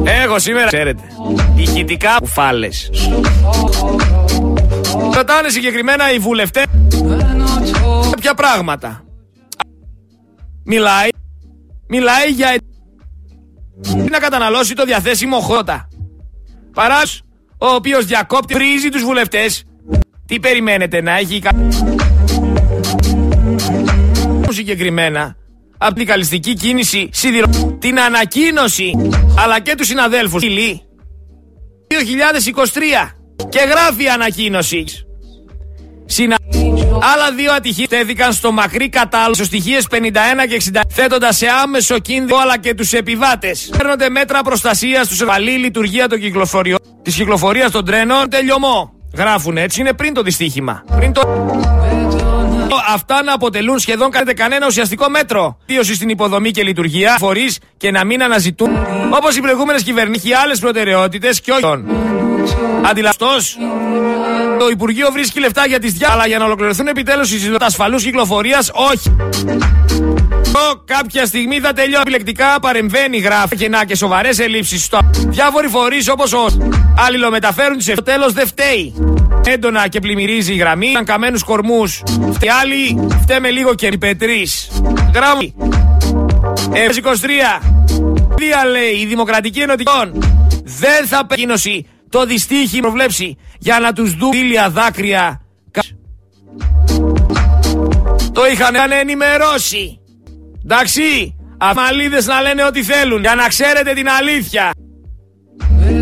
Εγώ 0.04 0.38
σήμερα, 0.38 0.66
ξέρετε, 0.66 1.02
ηχητικά 1.56 2.16
κουφάλες. 2.20 2.90
Ρωτάνε 5.14 5.48
συγκεκριμένα 5.48 6.12
οι 6.12 6.18
βουλευτές 6.18 6.64
κάποια 8.10 8.34
πράγματα. 8.34 9.04
Μιλάει, 10.64 11.08
μιλάει 11.88 12.30
για 12.30 12.56
να 14.10 14.18
καταναλώσει 14.18 14.74
το 14.74 14.84
διαθέσιμο 14.84 15.38
χώτα. 15.38 15.88
Παράς, 16.74 17.22
ο 17.58 17.66
οποίος 17.66 18.04
διακόπτει, 18.04 18.54
βρίζει 18.54 18.88
τους 18.88 19.02
βουλευτές. 19.02 19.64
Τι 20.26 20.40
περιμένετε 20.40 21.00
να 21.00 21.16
έχει 21.16 21.38
κα... 21.38 21.50
συγκεκριμένα 24.48 25.36
από 25.78 25.94
την 25.94 26.06
καλυστική 26.06 26.54
κίνηση 26.54 27.08
σιδηρο... 27.12 27.69
την 27.80 28.00
ανακοίνωση 28.00 29.12
αλλά 29.38 29.60
και 29.60 29.74
τους 29.74 29.86
συναδέλφους 29.86 30.42
2023 30.42 30.46
και 33.48 33.58
γράφει 33.58 34.02
η 34.04 34.08
ανακοίνωση 34.08 34.84
Συνα... 36.06 36.36
Άλλα 37.14 37.32
δύο 37.36 37.52
ατυχίες 37.52 37.88
τέθηκαν 37.88 38.32
στο 38.32 38.52
μακρύ 38.52 38.88
κατάλογο 38.88 39.44
στοιχείες 39.44 39.86
51 39.90 39.96
και 40.48 40.62
60 40.74 40.80
θέτοντας 40.88 41.36
σε 41.36 41.46
άμεσο 41.62 41.98
κίνδυνο 41.98 42.36
αλλά 42.36 42.58
και 42.58 42.74
τους 42.74 42.92
επιβάτες. 42.92 43.70
Παίρνονται 43.76 44.08
μέτρα 44.08 44.42
προστασίας 44.42 45.06
στους 45.06 45.20
ευαλή 45.20 45.50
λειτουργία 45.50 46.08
των 46.08 46.18
κυκλοφοριών 46.20 46.78
της 47.02 47.14
κυκλοφορίας 47.14 47.70
των 47.70 47.84
τρένων 47.84 48.28
τελειωμό. 48.30 48.92
Γράφουν 49.16 49.56
έτσι, 49.56 49.80
είναι 49.80 49.92
πριν 49.92 50.14
το 50.14 50.22
δυστύχημα. 50.22 50.84
Πριν 50.96 51.12
το... 51.12 51.20
Αυτά 52.88 53.22
να 53.22 53.32
αποτελούν 53.32 53.78
σχεδόν 53.78 54.10
κάνετε 54.10 54.32
κανένα 54.32 54.66
ουσιαστικό 54.66 55.08
μέτρο. 55.08 55.58
Βίωση 55.66 55.94
στην 55.94 56.08
υποδομή 56.08 56.50
και 56.50 56.62
λειτουργία, 56.62 57.16
φορείς 57.18 57.58
και 57.76 57.90
να 57.90 58.04
μην 58.04 58.22
αναζητούν 58.22 58.70
όπως 59.10 59.36
οι 59.36 59.40
προηγούμενες 59.40 59.82
κυβερνήσεις 59.82 60.36
άλλες 60.36 60.58
προτεραιότητες 60.58 61.40
και 61.40 61.52
όχι. 61.52 62.19
Αντιλαστός, 62.82 63.56
το 64.58 64.68
Υπουργείο 64.68 65.10
βρίσκει 65.12 65.40
λεφτά 65.40 65.66
για 65.66 65.78
τις 65.78 65.92
διά, 65.92 66.10
αλλά 66.10 66.26
για 66.26 66.38
να 66.38 66.44
ολοκληρωθούν 66.44 66.86
επιτέλους 66.86 67.30
οι 67.30 67.32
συζητήσει 67.32 67.56
ασφαλούς 67.60 68.02
κυκλοφορίας, 68.02 68.70
όχι. 68.74 69.16
Το 70.52 70.82
κάποια 70.84 71.26
στιγμή 71.26 71.60
θα 71.60 71.72
τελειώσει. 71.72 72.00
Επιλεκτικά 72.00 72.60
παρεμβαίνει, 72.60 73.18
γράφει 73.18 73.56
και 73.56 73.68
να 73.68 73.84
και 73.84 73.96
σοβαρές 73.96 74.38
ελλείψεις 74.38 74.84
στο. 74.84 74.98
Διάφοροι 75.12 75.68
φορείς 75.68 76.08
όπως 76.08 76.32
ο 76.32 76.46
αλληλομεταφέρουν 77.06 77.78
τι 77.78 77.82
στο 77.82 78.02
τέλος 78.02 78.32
δεν 78.32 78.46
φταίει. 78.46 78.94
Έντονα 79.46 79.88
και 79.88 80.00
πλημμυρίζει 80.00 80.52
η 80.52 80.56
γραμμή. 80.56 80.86
Ήταν 80.86 81.04
καμένους 81.04 81.42
κορμούς. 81.42 82.02
Φταίει 82.32 82.50
άλλοι, 82.62 83.08
φταίμε 83.22 83.50
λίγο 83.50 83.74
και 83.74 83.98
πετρή. 83.98 84.46
Γράμμι. 85.14 85.54
F23. 86.72 87.62
Δία 88.36 88.64
λέει 88.70 89.00
η 89.00 89.06
Δημοκρατική 89.06 89.60
Ενωτικών. 89.60 90.12
Δεν 90.64 91.06
θα 91.06 91.26
πεκίνωση 91.26 91.86
το 92.10 92.24
δυστύχη 92.24 92.80
προβλέψει 92.80 93.36
για 93.58 93.78
να 93.78 93.92
τους 93.92 94.14
δουν 94.14 94.32
ήλια 94.32 94.70
δάκρυα. 94.70 95.40
Το 98.32 98.46
είχαν 98.52 98.74
ενημερώσει. 99.00 100.00
Εντάξει, 100.64 101.36
αμαλίδες 101.58 102.26
να 102.26 102.40
λένε 102.40 102.64
ό,τι 102.64 102.82
θέλουν 102.82 103.20
για 103.20 103.34
να 103.34 103.48
ξέρετε 103.48 103.92
την 103.92 104.08
αλήθεια. 104.08 104.70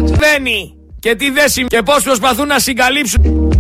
Βαίνει 0.05 0.77
και 1.01 1.15
τι 1.15 1.31
δεν 1.31 1.49
συμβαίνει 1.49 1.69
και 1.69 1.83
πώς 1.83 2.03
προσπαθούν 2.03 2.47
να 2.47 2.59
συγκαλύψουν. 2.59 3.53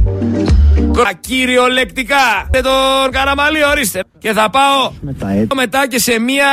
Κυριολεκτικά. 1.20 2.48
Με 2.52 2.60
τον 2.60 3.10
Καραμαλή 3.10 3.64
ορίστε. 3.64 4.00
Και 4.18 4.32
θα 4.32 4.50
πάω 4.50 4.92
τα 5.18 5.30
αίτια. 5.30 5.54
μετά 5.54 5.88
και 5.88 5.98
σε 5.98 6.18
μια, 6.18 6.46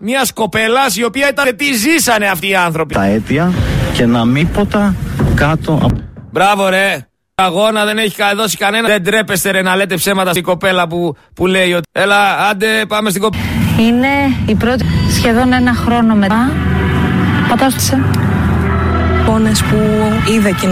μιας 0.00 0.28
σκοπέλα 0.28 0.80
η 0.94 1.04
οποία 1.04 1.28
ήταν 1.28 1.56
τι 1.56 1.72
ζήσανε 1.74 2.26
αυτοί 2.26 2.48
οι 2.48 2.54
άνθρωποι. 2.54 2.94
τα 2.94 3.04
αίτια 3.04 3.52
και 3.94 4.06
να 4.06 4.24
μην 4.24 4.50
ποτα 4.50 4.94
κάτω 5.34 5.72
από... 5.82 5.98
Μπράβο 6.30 6.68
ρε. 6.68 7.06
Αγώνα 7.34 7.84
δεν 7.84 7.98
έχει 7.98 8.16
κα- 8.16 8.34
δώσει 8.34 8.56
κανένα. 8.56 8.88
Δεν 8.88 9.04
τρέπεστε 9.04 9.50
ρε 9.50 9.62
να 9.62 9.76
λέτε 9.76 9.94
ψέματα 9.94 10.30
στην 10.30 10.42
κοπέλα 10.42 10.86
που, 10.86 11.16
που 11.34 11.46
λέει 11.46 11.72
ότι. 11.72 11.88
Έλα, 11.92 12.48
άντε, 12.50 12.66
πάμε 12.88 13.10
στην 13.10 13.22
κοπέλα. 13.22 13.42
Είναι 13.78 14.08
η 14.46 14.54
πρώτη 14.54 14.84
σχεδόν 15.10 15.52
ένα 15.52 15.74
χρόνο 15.74 16.14
μετά. 16.14 16.50
Πατάω 17.48 17.70
σε. 17.70 17.98
εικόνες 19.20 19.62
που 19.62 19.76
είδα 20.32 20.50
και 20.50 20.66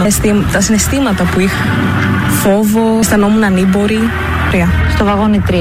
τα 0.51 0.61
συναισθήματα 0.61 1.23
που 1.23 1.39
είχα. 1.39 1.63
Φόβο, 2.29 2.97
αισθανόμουν 2.99 3.43
ανήμπορη. 3.43 3.99
Τρία. 4.51 4.69
Στο 4.95 5.05
βαγόνι 5.05 5.41
3. 5.49 5.53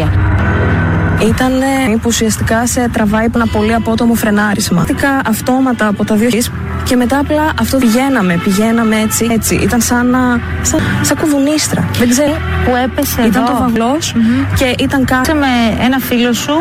Ήταν 1.29 1.53
που 1.93 2.01
ουσιαστικά 2.07 2.67
σε 2.67 2.89
τραβάει 2.93 3.27
ένα 3.35 3.47
πολύ 3.47 3.75
απότομο 3.75 4.15
φρενάρισμα. 4.15 4.87
Είχα 4.97 5.21
αυτόματα 5.27 5.87
από 5.87 6.05
τα 6.05 6.15
δύο 6.15 6.29
χέρια 6.29 6.51
και 6.85 6.97
μετά 6.97 7.19
απλά 7.19 7.53
αυτό 7.61 7.79
πηγαίναμε, 7.79 8.41
πηγαίναμε 8.45 8.97
έτσι, 9.01 9.29
έτσι. 9.31 9.55
Ήταν 9.55 9.81
σαν 9.81 10.07
να. 10.07 10.19
σαν, 10.63 10.81
σαν 11.03 11.17
κουδουνίστρα. 11.21 11.85
Δεν 11.99 12.09
ξέρω. 12.09 12.37
Που 12.65 12.73
έπεσε 12.85 13.23
Ήταν 13.27 13.43
εδώ. 13.43 13.53
το 13.53 13.59
βαγλός 13.59 14.15
και 14.59 14.75
ήταν 14.79 15.05
κάτι. 15.05 15.21
Είσαι 15.31 15.35
με 15.39 15.85
ένα 15.85 15.99
φίλο 15.99 16.33
σου. 16.33 16.53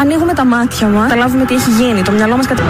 Ανοίγουμε 0.00 0.32
τα 0.32 0.44
μάτια 0.44 0.86
μας, 0.86 1.08
καταλάβουμε 1.08 1.44
τι 1.44 1.54
έχει 1.54 1.70
γίνει. 1.70 2.02
Το 2.02 2.12
μυαλό 2.12 2.36
μας 2.36 2.46
κατα... 2.46 2.62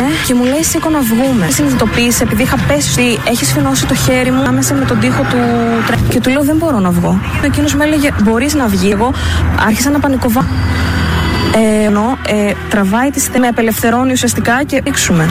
Ε, 0.00 0.26
Και 0.26 0.34
μου 0.34 0.44
λέει 0.44 0.62
σήκω 0.62 0.90
να 0.90 0.98
βγούμε. 1.00 1.46
Συνειδητοποίησε 1.48 2.22
επειδή 2.22 2.42
είχα 2.42 2.56
πέσει 2.68 3.00
ότι 3.00 3.18
έχει 3.30 3.44
σφινώσει 3.44 3.86
το 3.86 3.94
χέρι 3.94 4.30
μου 4.30 4.42
άμεσα 4.48 4.74
με 4.74 4.84
τον 4.84 5.00
τοίχο 5.00 5.22
του 5.22 5.36
τρένου. 5.86 6.08
Και 6.08 6.20
του 6.20 6.30
λέω 6.30 6.42
δεν 6.42 6.56
μπορώ 6.56 6.78
να 6.78 6.90
βγω. 6.90 7.20
Εκείνος 7.44 7.74
με 7.74 7.84
έλεγε 7.84 8.08
μπορείς 8.22 8.54
να 8.54 8.66
βγεις. 8.66 8.92
Εγώ 8.92 9.12
άρχισα 9.66 9.90
να 9.90 9.98
πανικοβά. 9.98 10.46
Ε, 11.54 11.84
ενώ 11.84 12.18
ε, 12.26 12.52
τραβάει 12.70 13.10
τη 13.10 13.20
στιγμή, 13.20 13.40
με 13.40 13.46
απελευθερώνει 13.46 14.12
ουσιαστικά 14.12 14.62
και 14.66 14.82
ρίξουμε. 14.84 15.28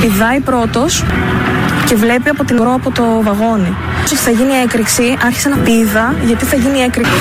Πηδάει 0.00 0.40
πρώτος 0.40 1.04
και 1.86 1.94
βλέπει 1.94 2.28
από 2.28 2.44
την 2.44 2.58
ουρό 2.58 2.74
από 2.74 2.90
το 2.90 3.04
βαγόνι. 3.22 3.76
Όσο 4.04 4.16
θα 4.16 4.30
γίνει 4.30 4.52
έκρηξη, 4.64 5.16
άρχισα 5.24 5.48
να 5.48 5.56
πήδα 5.56 6.14
γιατί 6.24 6.44
θα 6.44 6.56
γίνει 6.56 6.78
έκρηξη. 6.78 7.12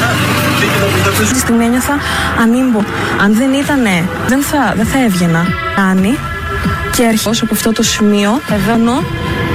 Αυτή 1.07 1.33
τη 1.33 1.39
στιγμή 1.39 1.65
ένιωθα 1.65 1.97
ανήμπο. 2.41 2.79
Αν 3.23 3.33
δεν 3.35 3.53
ήτανε, 3.53 4.03
δεν 4.27 4.41
θα, 4.41 4.73
δεν 4.75 4.85
θα 4.85 5.03
έβγαινα. 5.03 5.45
Κάνει 5.75 6.17
και 6.95 7.03
έρχομαι 7.03 7.35
από 7.41 7.53
αυτό 7.53 7.71
το 7.71 7.83
σημείο, 7.83 8.39
εδώ 8.49 8.75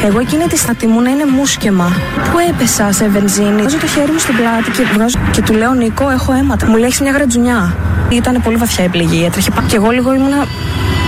εγώ 0.07 0.19
εκείνη 0.21 0.45
τη 0.45 0.57
στιγμή 0.57 0.93
μου 0.95 1.01
να 1.01 1.11
είναι 1.11 1.25
μουσκεμα. 1.37 1.93
Πού 2.33 2.39
έπεσα 2.51 2.93
σε 2.93 3.09
βενζίνη. 3.09 3.63
Βάζω 3.63 3.77
το 3.79 3.87
χέρι 3.87 4.13
μου 4.13 4.19
στην 4.19 4.35
πλάτη 4.37 4.71
και, 4.71 4.83
βγάζω, 4.95 5.19
και 5.33 5.43
του 5.43 5.53
λέω 5.55 5.73
Νίκο, 5.73 6.11
έχω 6.11 6.33
αίματα. 6.33 6.67
Μου 6.67 6.77
λέει 6.77 6.85
έχεις 6.87 7.01
μια 7.01 7.13
γρατζουνιά. 7.13 7.75
Ήταν 8.09 8.41
πολύ 8.45 8.57
βαθιά 8.57 8.85
η 8.85 8.89
πληγή. 8.89 9.25
Έτρεχε 9.25 9.51
πάνω. 9.51 9.67
Και 9.69 9.77
εγώ 9.77 9.91
λίγο 9.91 10.13
ήμουνα. 10.15 10.37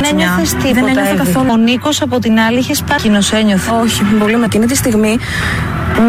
Δεν 0.00 0.10
ένιωθες 0.12 0.50
τίποτα. 0.50 0.74
Δεν 0.74 0.88
ένιωθα 0.88 1.08
Εύη. 1.08 1.16
καθόλου. 1.16 1.46
Ο 1.50 1.56
Νίκος 1.56 2.02
από 2.02 2.18
την 2.18 2.38
άλλη 2.38 2.58
είχες 2.58 2.76
σπάσει. 2.76 3.10
ένιωθε. 3.36 3.70
Όχι, 3.82 4.02
πολύ 4.18 4.36
με 4.36 4.44
εκείνη 4.44 4.66
τη 4.66 4.76
στιγμή 4.76 5.18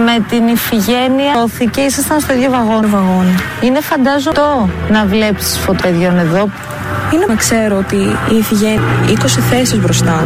Με 0.06 0.26
την 0.30 0.48
Ιφηγένεια 0.48 1.34
δόθηκε, 1.36 1.82
ήσασταν 1.82 2.20
στο 2.20 2.34
ίδιο 2.34 2.50
βαγόνι. 2.52 2.86
βαγόνι. 2.88 3.36
Είναι 3.62 3.82
φαντάζομαι 3.82 4.34
το 4.36 4.70
να 4.92 5.06
βλέπεις 5.06 5.60
φωτοπαιδιών 5.66 6.18
εδώ. 6.18 6.50
Είναι 7.14 7.26
να 7.28 7.36
ξέρω 7.36 7.78
ότι 7.78 7.96
η 8.32 8.36
Ιφηγένεια 8.38 8.82
20 9.08 9.40
θέσεις 9.50 9.80
μπροστά. 9.80 10.24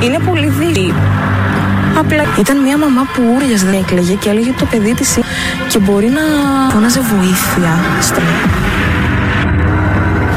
Είναι 0.00 0.18
πολύ 0.18 0.46
δύσκολη. 0.46 0.94
Απλά 2.00 2.24
ήταν 2.38 2.58
μια 2.62 2.78
μαμά 2.78 3.02
που 3.14 3.22
ούριαζε, 3.34 3.64
δεν 3.64 3.74
έκλαιγε 3.80 4.14
και 4.14 4.28
έλεγε 4.28 4.52
το 4.58 4.64
παιδί 4.64 4.94
της 4.94 5.18
και 5.68 5.78
μπορεί 5.78 6.06
να 6.08 6.20
φώναζε 6.72 7.00
βοήθεια. 7.00 7.78
στο- 8.02 8.20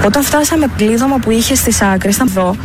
Όταν 0.06 0.24
φτάσαμε 0.24 0.68
πλήδωμα 0.78 1.18
που 1.18 1.32
είχε 1.32 1.56
στις 1.56 1.82
άκρες, 1.82 2.16
ήταν 2.16 2.28
εδώ 2.32 2.56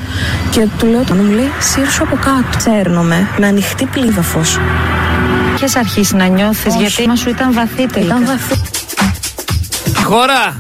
και 0.51 0.67
του 0.79 0.87
λέω: 0.87 1.03
Το 1.05 1.15
μου 1.15 1.31
λέει, 1.33 1.51
σύρσου 1.59 2.03
από 2.03 2.17
κάτω. 2.17 2.57
Τσέρνομαι 2.59 3.29
με 3.39 3.47
ανοιχτή 3.47 3.85
πλήδαφο. 3.85 4.41
Είχες 5.57 5.77
αρχίσει 5.77 6.17
να 6.17 6.27
νιώθεις 6.27 6.75
γιατί 6.75 7.07
μα 7.09 7.17
σου 7.17 7.29
ήταν 7.29 7.53
βαθύ 7.53 7.87
τελικά. 7.87 8.15
Ήταν 8.15 8.25
βαθύ. 8.27 8.61
Χώρα, 10.05 10.57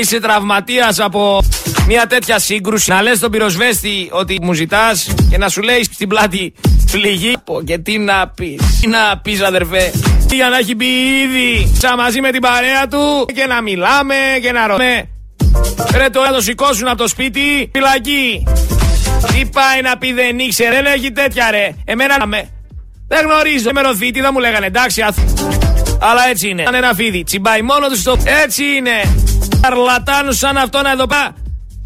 είσαι 0.00 0.20
τραυματίας 0.20 0.98
από 1.00 1.42
μια 1.86 2.06
τέτοια 2.06 2.38
σύγκρουση. 2.38 2.90
Να 2.90 3.02
λες 3.02 3.16
στον 3.16 3.30
πυροσβέστη 3.30 4.08
ότι 4.12 4.38
μου 4.42 4.52
ζητάς 4.52 5.08
και 5.30 5.38
να 5.38 5.48
σου 5.48 5.62
λέει 5.62 5.82
στην 5.92 6.08
πλάτη 6.08 6.52
πληγή. 6.90 7.36
Πω, 7.44 7.62
Και 7.64 7.78
τι 7.78 7.98
να 7.98 8.28
πεις, 8.28 8.80
τι 8.80 8.88
να 8.88 9.18
πεις, 9.22 9.42
αδερφέ. 9.42 9.92
Για 10.32 10.48
να 10.48 10.58
έχει 10.58 10.74
μπει 10.74 10.84
ήδη 11.24 11.72
σαν 11.78 11.96
μαζί 11.96 12.20
με 12.20 12.30
την 12.30 12.40
παρέα 12.40 12.88
του 12.88 13.26
και 13.34 13.46
να 13.46 13.62
μιλάμε 13.62 14.14
και 14.42 14.52
να 14.52 14.66
ρωτάμε. 14.66 15.08
Ρε 15.96 16.08
το 16.10 16.20
να 16.20 16.32
το 16.32 16.40
σηκώσουν 16.40 16.88
από 16.88 16.96
το 16.96 17.08
σπίτι, 17.08 17.70
φυλακή. 17.72 18.44
Τι 19.32 19.44
πάει 19.52 19.80
να 19.82 19.98
πει 19.98 20.12
δεν 20.12 20.38
ήξερε, 20.38 20.74
δεν 20.74 20.84
έχει 20.86 21.12
τέτοια 21.12 21.50
ρε. 21.50 21.74
Εμένα 21.84 22.18
να 22.18 22.26
με. 22.26 22.48
Δεν 23.08 23.24
γνωρίζω. 23.26 23.70
Με 23.72 23.80
ρωθεί, 23.80 24.10
τι 24.10 24.20
θα 24.20 24.32
μου 24.32 24.38
λέγανε, 24.38 24.66
εντάξει, 24.66 25.02
αθ... 25.02 25.18
Αλλά 26.00 26.28
έτσι 26.30 26.48
είναι. 26.48 26.64
Αν 26.66 26.74
ένα 26.74 26.94
φίδι 26.94 27.24
τσιμπάει 27.24 27.62
μόνο 27.62 27.88
του 27.88 27.96
στο. 27.96 28.16
Έτσι 28.44 28.64
είναι. 28.64 29.14
Αρλατάνου 29.64 30.32
σαν 30.32 30.56
αυτόν 30.56 30.86
εδώ 30.86 31.06
πά. 31.06 31.34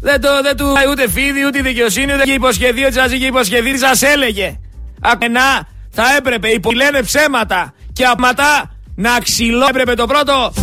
Δεν, 0.01 0.21
το, 0.21 0.29
δεν 0.41 0.57
του 0.57 0.71
πάει 0.73 0.89
ούτε 0.89 1.09
φίδι, 1.09 1.45
ούτε 1.45 1.61
δικαιοσύνη, 1.61 2.13
ούτε 2.13 2.23
και 2.23 2.31
υποσχεδί, 2.31 2.83
ότι 2.83 2.93
σα 2.93 3.05
είχε 3.05 3.25
υποσχεδί, 3.25 3.71
τι 3.71 3.79
σα 3.79 4.07
έλεγε. 4.07 4.59
Ακενά, 5.03 5.67
θα 5.89 6.03
έπρεπε, 6.17 6.47
οι 6.47 6.59
πολλοί 6.59 6.77
λένε 6.77 7.01
ψέματα. 7.01 7.73
Και 7.93 8.05
απματά 8.05 8.71
να 8.95 9.19
ξυλώ. 9.23 9.65
Έπρεπε 9.69 9.93
το 9.93 10.05
πρώτο. 10.05 10.53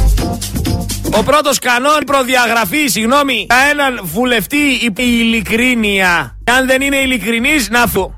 Ο 1.18 1.22
πρώτος 1.22 1.58
κανόν 1.58 1.98
προδιαγραφή, 2.06 2.86
συγγνώμη, 2.86 3.46
για 3.48 3.56
έναν 3.70 4.00
βουλευτή 4.02 4.56
η 4.56 4.92
ειλικρίνεια. 4.96 6.38
Και 6.44 6.52
αν 6.52 6.66
δεν 6.66 6.82
είναι 6.82 6.96
ειλικρινής, 6.96 7.68
να 7.70 7.86
φου. 7.86 8.12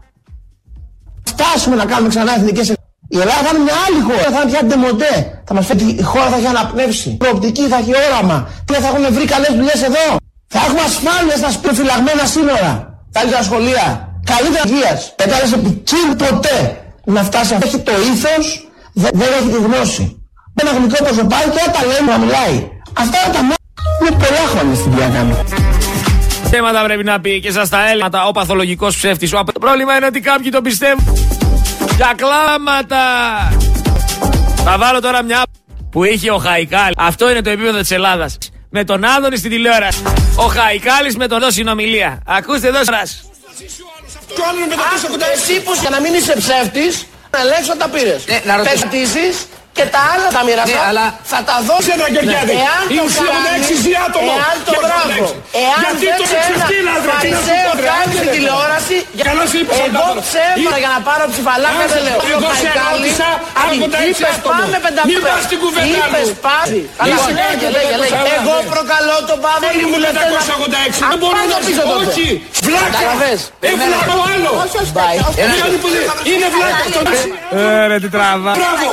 φτάσουμε 1.25 1.77
να 1.77 1.85
κάνουμε 1.85 2.09
ξανά 2.09 2.33
εθνικές 2.35 2.69
εκλογές. 2.71 2.81
Η 3.09 3.19
Ελλάδα 3.21 3.43
θα 3.47 3.51
είναι 3.55 3.65
μια 3.65 3.79
άλλη 3.87 4.01
χώρα. 4.09 4.29
Θα 4.35 4.41
είναι 4.41 4.51
πια 4.51 4.63
ντεμοντέ. 4.65 5.43
Θα 5.47 5.55
μας 5.55 5.67
φέρει 5.67 5.85
η 5.85 6.03
χώρα 6.03 6.29
θα 6.29 6.37
έχει 6.37 6.47
αναπνεύσει. 6.47 7.09
Η 7.09 7.17
προοπτική 7.17 7.63
θα 7.69 7.77
έχει 7.77 7.93
όραμα. 8.07 8.49
Τι 8.65 8.73
θα 8.75 8.89
έχουμε 8.89 9.09
βρει 9.09 9.25
καλές 9.25 9.53
δουλειές 9.59 9.83
εδώ; 9.83 10.07
Θα 10.55 10.61
έχουμε 10.67 10.81
ασφάλεια 10.81 11.37
στα 11.37 11.51
σπίτια 11.51 11.73
φυλαγμένα 11.79 12.25
σύνορα. 12.35 12.73
Καλύτερα 13.13 13.43
σχολεία; 13.43 14.12
Καλύτερα 14.35 14.65
υγείας. 14.67 15.13
Πετάνε 15.17 15.47
σε 15.53 15.57
ποικίλ 15.57 16.09
ποτέ 16.25 16.57
να 17.05 17.23
φτάσει 17.23 17.55
αυτό. 17.55 17.67
Έχει 17.67 17.79
το 17.79 17.93
ήθος, 18.13 18.45
δεν, 18.93 19.11
δεν 19.15 19.29
έχει 19.39 19.49
τη 19.55 19.61
γνώση. 19.67 20.05
Ένα 20.61 20.71
γλυκό 20.71 21.05
προσωπάκι 21.05 21.49
και 21.55 21.63
όταν 21.69 21.83
λέει 21.91 22.03
να 22.09 22.19
μιλάει. 22.19 22.57
Αυτά 23.03 23.17
είναι 23.25 23.35
τα 23.37 23.43
μάτια. 23.43 23.71
Είναι 24.01 24.11
πολλά 24.11 24.45
χρόνια 24.53 24.75
στην 24.75 24.95
πλάκα 24.95 25.21
μου. 25.25 25.37
Θέματα 26.51 26.83
πρέπει 26.85 27.05
να 27.05 27.21
πει 27.21 27.41
και 27.41 27.53
σας 27.53 27.69
τα 27.69 27.91
έλεγα 27.91 28.27
ο 28.27 28.33
παθολογικός 28.33 28.97
ψεύτης. 28.97 29.31
Το 29.31 29.61
πρόβλημα 29.61 29.97
είναι 29.97 30.07
ότι 30.07 30.21
κάποιοι 30.21 30.51
το 30.51 30.61
πιστεύουν. 30.61 31.17
Για 31.97 32.15
κλάματα! 32.17 33.05
Θα 34.65 34.79
βάλω 34.79 35.01
τώρα 35.01 35.23
μια 35.23 35.43
που 35.91 36.05
είχε 36.05 36.31
ο 36.31 36.39
Χαϊκάλης. 36.39 36.95
Αυτό 36.99 37.31
είναι 37.31 37.43
το 37.43 37.51
επίπεδο 37.51 37.79
της 37.79 37.91
Ελλάδας. 37.91 38.39
Με 38.71 38.85
τον 38.85 39.05
Άδωνη 39.05 39.37
στην 39.37 39.51
τηλεόραση. 39.51 40.03
Ο 40.37 40.43
Χαϊκάλης 40.43 41.17
με 41.17 41.27
τον 41.27 41.43
εδώ 41.43 41.51
συνομιλία. 41.51 42.23
Ακούστε 42.27 42.69
εδώ 42.69 42.79
σας. 45.01 45.11
Εσύ 45.35 45.61
που 45.61 45.73
για 45.81 45.91
να 45.91 46.01
μην 46.01 46.15
είσαι 46.15 46.35
ψεύτης, 46.37 47.07
να 47.31 47.41
ελέγξω 47.41 47.77
τα 47.77 47.89
πήρες. 47.89 48.27
Ναι, 48.27 48.41
να 48.45 48.57
ρωτήσω. 48.57 48.87
Πετήσεις 49.73 49.79
και 49.79 49.85
τα 49.95 50.01
άλλα 50.13 50.29
τα 50.37 50.43
μοιραστά. 50.49 50.81
Ναι, 50.81 50.89
αλλά- 50.91 51.09
Θα 51.33 51.41
τα 51.49 51.57
δώσω. 51.69 51.91
Ένα 51.97 52.07
Γεωργιάδη. 52.15 52.53
Εάν 52.67 52.83
Η 52.95 52.97
το 52.99 53.03
ουσία 53.07 53.27
κάνεις, 53.47 53.67
86 53.71 53.83
ζει 53.85 53.93
άτομο. 54.07 54.33
Εάν 54.41 54.57
το 54.67 54.73
Για 54.75 54.81
μπράβο. 54.85 55.11
86. 55.13 55.61
Εάν 55.65 55.81
Γιατί 55.85 56.05
δεν 56.11 56.15
το 56.21 56.25
σε 56.33 56.37
ένα 56.37 56.47
εξεφτύλα, 56.53 56.93
ρε, 56.95 57.13
τι 57.25 57.29
να 57.33 57.41
σου 57.43 57.47
φαρισαίο 57.49 57.67
πω, 57.67 57.83
ρε, 57.85 57.89
κάνεις 57.93 58.15
στην 58.17 58.29
άντε, 58.29 58.31
ρε. 58.31 58.37
τηλεόραση, 58.37 58.97
για- 59.17 59.25
Καλά 59.29 59.45
σου 59.51 59.57
είπα, 59.61 59.73
εγώ 59.77 60.05
Σαντάδο. 60.05 60.23
ψέματα 60.29 60.77
Ή- 60.79 60.83
για 60.85 60.91
να 60.97 61.01
πάρω 61.09 61.25
ψηφαλάκια 61.33 61.87
δεν 61.95 62.01
λέω. 62.07 62.19
Εγώ 62.35 62.49
Ο 62.51 62.55
σε 62.63 62.69
Χαϊκάλης, 62.69 62.93
ερώτησα 62.93 63.29
από 63.63 63.73
τι, 63.73 63.79
86 63.79 64.21
είπες 64.23 64.37
άτομο. 64.39 64.53
πάμε 64.53 64.67
Μην 64.77 64.83
πενταπέντε. 64.87 65.29
πας 65.35 65.43
στην 65.49 65.59
κουβέντα 65.65 66.05
Είπες 66.09 66.29
μου. 66.31 66.39
πάση. 66.47 66.81
Καλά, 67.01 67.09
Λοιπόν, 67.11 67.31
λέγε, 67.41 67.67
λέγε, 67.77 67.95
λέγε. 68.03 68.15
καλά, 68.19 68.33
Εγώ 68.41 68.55
ναι. 68.61 68.73
προκαλώ 68.75 69.17
τον 69.31 69.39
Παύλο 69.45 69.67
Όλοι 69.73 69.85
μου 69.91 69.99
λες 70.05 70.13
να- 70.17 70.23
586. 70.23 70.95
Α, 71.05 71.09
Δεν 71.13 71.19
μπορώ 71.23 71.39
πάμε 71.41 71.55
να 71.55 71.59
πίσω 71.67 71.83
τότε. 71.93 72.07
Όχι. 72.13 72.27
Βλάκα. 72.67 72.89
Καταλαβες. 72.95 73.41
Ε, 73.67 73.71
βλάκα 73.83 74.13
ο 74.21 74.25
άλλο. 74.33 74.51
Bye. 74.99 75.19
Είναι 75.43 75.57
άλλη 75.67 75.79
που 75.83 75.89
δεν- 75.95 76.07
Είναι 76.33 76.47
βλάκα 76.55 76.83
αυτό. 76.87 77.01
Ε, 77.59 77.87
ρε, 77.91 77.97
τι 78.03 78.09
τραβά. 78.15 78.53
Μπράβο. 78.59 78.87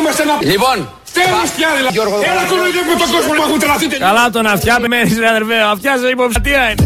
Κοροϊδεύομαστε 0.00 0.24
να 0.24 0.50
Λοιπόν, 0.52 0.88
Τέλος 1.12 1.50
πια 1.56 1.68
δηλαδή. 1.76 1.98
Έλα 2.30 2.42
κοροϊδεύουμε 2.50 2.96
τον 3.02 3.10
κόσμο 3.14 3.32
που 3.36 3.42
έχουν 3.46 3.58
τρελαθεί. 3.58 3.86
Καλά 3.86 4.22
από 4.24 4.32
τον 4.32 4.46
αυτιά 4.46 4.78
μένεις 4.88 5.18
ρε 5.18 5.28
αδερφέ. 5.28 5.58
Ο 5.66 5.70
αυτιάς 5.70 5.98
υποψηφία 6.10 6.62
είναι. 6.70 6.84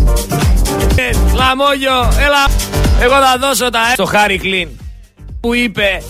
Ε, 1.05 1.11
Λαμόγιο, 1.41 1.99
έλα. 2.27 2.45
Εγώ 3.01 3.15
θα 3.25 3.37
δώσω 3.41 3.71
τα 3.71 3.81
στο 3.93 4.05
Χάρη 4.05 4.39
Κλίν. 4.39 4.69
Που 5.41 5.55
είπε 5.55 6.03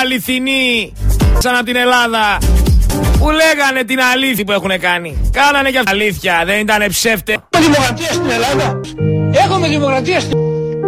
αληθινή 0.00 0.92
σαν 1.38 1.54
από 1.54 1.64
την 1.64 1.76
Ελλάδα. 1.76 2.38
Που 3.18 3.30
λέγανε 3.30 3.84
την 3.84 4.00
αλήθεια 4.12 4.44
που 4.44 4.52
έχουν 4.52 4.80
κάνει. 4.80 5.30
Κάνανε 5.32 5.70
και 5.70 5.80
αλήθεια, 5.86 6.42
δεν 6.46 6.58
ήταν 6.58 6.84
ψεύτε. 6.88 7.36
Έχουμε 7.50 7.72
δημοκρατία 7.72 8.12
στην 8.12 8.30
Ελλάδα. 8.30 8.80
Έχουμε 9.44 9.68
δημοκρατία 9.68 10.20
στην 10.20 10.38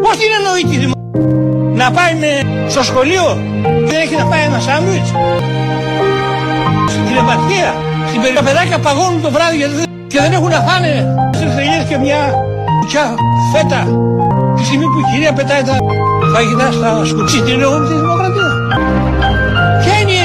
Πώς 0.03 0.17
την 0.17 0.31
εννοεί 0.39 0.63
τη 0.63 0.77
δημοκρατία. 0.77 1.56
Να 1.81 1.91
πάει 1.91 2.15
με... 2.23 2.31
στο 2.69 2.83
σχολείο. 2.83 3.27
Δεν 3.89 3.99
έχει 4.05 4.17
να 4.17 4.25
πάει 4.25 4.43
ένα 4.51 4.61
σάντουιτς. 4.67 5.09
Στην 6.89 7.17
επαρχία. 7.23 7.71
Στην 8.09 8.21
περιοχή. 8.21 8.45
Τα 8.45 8.45
παιδάκια 8.49 8.79
παγώνουν 8.79 9.23
το 9.23 9.31
βράδυ 9.31 9.57
γιατί 9.57 9.75
δεν... 9.75 9.85
και 10.07 10.21
δεν 10.21 10.33
έχουν 10.33 10.49
να 10.49 10.61
φάνε. 10.69 10.93
Στις 11.35 11.51
ελιές 11.57 11.85
και 11.89 11.97
μια 11.97 12.21
κουτσιά 12.81 13.15
φέτα. 13.53 13.81
Τη 14.57 14.65
στιγμή 14.65 14.85
που 14.85 14.99
η 14.99 15.05
κυρία 15.11 15.33
πετάει 15.33 15.63
τα 15.63 15.77
φαγητά 16.35 16.73
στα 16.73 17.05
σκουτσί. 17.05 17.41
Την 17.41 17.53
εννοούμε 17.53 17.87
της 17.87 17.97
δημοκρατίας. 18.03 18.53
Ποια 19.83 19.95
είναι 20.01 20.13
η... 20.21 20.23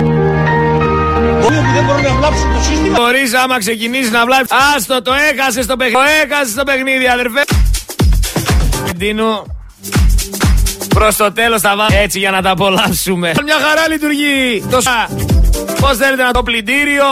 Μπορεί 1.41 1.55
που 1.65 1.71
δεν 1.75 1.83
μπορούν 1.85 2.03
να 2.03 2.13
βλάψουν 2.19 2.53
το 2.55 2.59
σύστημα. 2.67 2.95
Μπορείς 2.99 3.33
άμα 3.43 3.57
ξεκινήσεις 3.57 4.11
να 4.11 4.25
βλάβει. 4.25 4.45
Άστο, 4.75 5.01
το 5.01 5.11
έχασες 5.29 5.63
στο 5.63 5.75
παιχνίδι. 5.77 5.99
Το 5.99 6.11
έχασες 6.23 6.51
στο 6.51 6.63
παιχνίδι, 6.63 7.07
αδερφέ. 7.07 7.41
Ντίνου. 8.97 9.33
Προς 10.93 11.15
το 11.15 11.31
τέλος 11.31 11.61
θα 11.61 11.75
βάλω 11.75 11.95
έτσι 12.01 12.19
για 12.19 12.31
να 12.31 12.41
τα 12.41 12.49
απολαύσουμε. 12.49 13.31
Μια 13.43 13.55
χαρά 13.55 13.87
λειτουργεί. 13.89 14.63
Το 14.69 14.77
Πώς 15.79 15.97
θέλετε 15.97 16.23
να 16.23 16.31
το 16.31 16.43
πλυντήριο; 16.43 17.05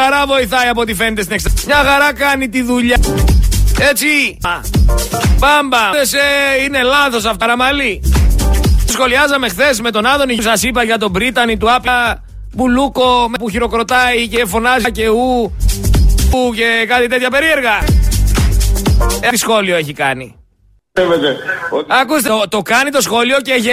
Χαρά 0.00 0.26
βοηθάει 0.26 0.68
από 0.68 0.80
ό,τι 0.80 0.94
φαίνεται 0.94 1.22
στην 1.22 1.34
εξτρά. 1.34 1.52
Μια 1.66 1.76
χαρά 1.76 2.12
κάνει 2.12 2.48
τη 2.48 2.62
δουλειά. 2.62 2.96
Έτσι. 3.90 4.38
Α. 4.42 4.60
Μπάμπα. 5.38 5.90
Δες, 5.92 6.12
ε, 6.12 6.18
είναι 6.64 6.82
λάθος 6.82 7.24
αυτά, 7.24 7.46
ραμαλή. 7.46 8.00
Σχολιάζαμε 8.88 9.48
χθες 9.48 9.80
με 9.80 9.90
τον 9.90 10.06
Άδωνη. 10.06 10.42
Σας 10.42 10.62
είπα 10.62 10.82
για 10.82 10.98
τον 10.98 11.12
Πρίτανη 11.12 11.56
του 11.56 11.72
Άπλα 11.72 12.22
Μπουλούκο 12.54 13.30
που 13.38 13.50
χειροκροτάει 13.50 14.28
και 14.28 14.46
φωνάζει 14.46 14.90
και 14.92 15.08
ου. 15.08 15.56
Που 16.30 16.52
και 16.54 16.84
κάτι 16.88 17.06
τέτοια 17.06 17.30
περίεργα. 17.30 17.78
Ε, 19.20 19.28
τι 19.28 19.36
σχόλιο 19.36 19.76
έχει 19.76 19.92
κάνει. 19.92 20.34
Ακούστε, 22.00 22.28
το, 22.28 22.44
το 22.48 22.62
κάνει 22.62 22.90
το 22.90 23.00
σχόλιο 23.00 23.36
και 23.42 23.52
έχει... 23.52 23.68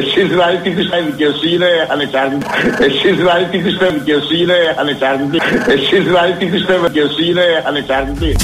Εσείς 0.00 0.28
δηλαδή 0.28 0.56
τι 0.56 0.70
πιστεύετε 0.70 1.10
δικαιοσύνη 1.10 1.54
είναι 1.54 1.70
ανεξάρτητη. 1.92 2.46
Εσείς 2.78 3.16
δηλαδή 3.16 3.44
τι 3.44 3.58
πιστεύετε 3.58 3.98
δικαιοσύνη 3.98 4.42
είναι 4.42 4.58
ανεξάρτητη. 4.78 5.38
Εσείς 5.66 6.02
δηλαδή 6.04 6.32
τι 6.32 6.46
πιστεύετε 6.46 6.86
δικαιοσύνη 6.86 7.28
είναι 7.30 7.62
ανεξάρτητη. 7.66 8.36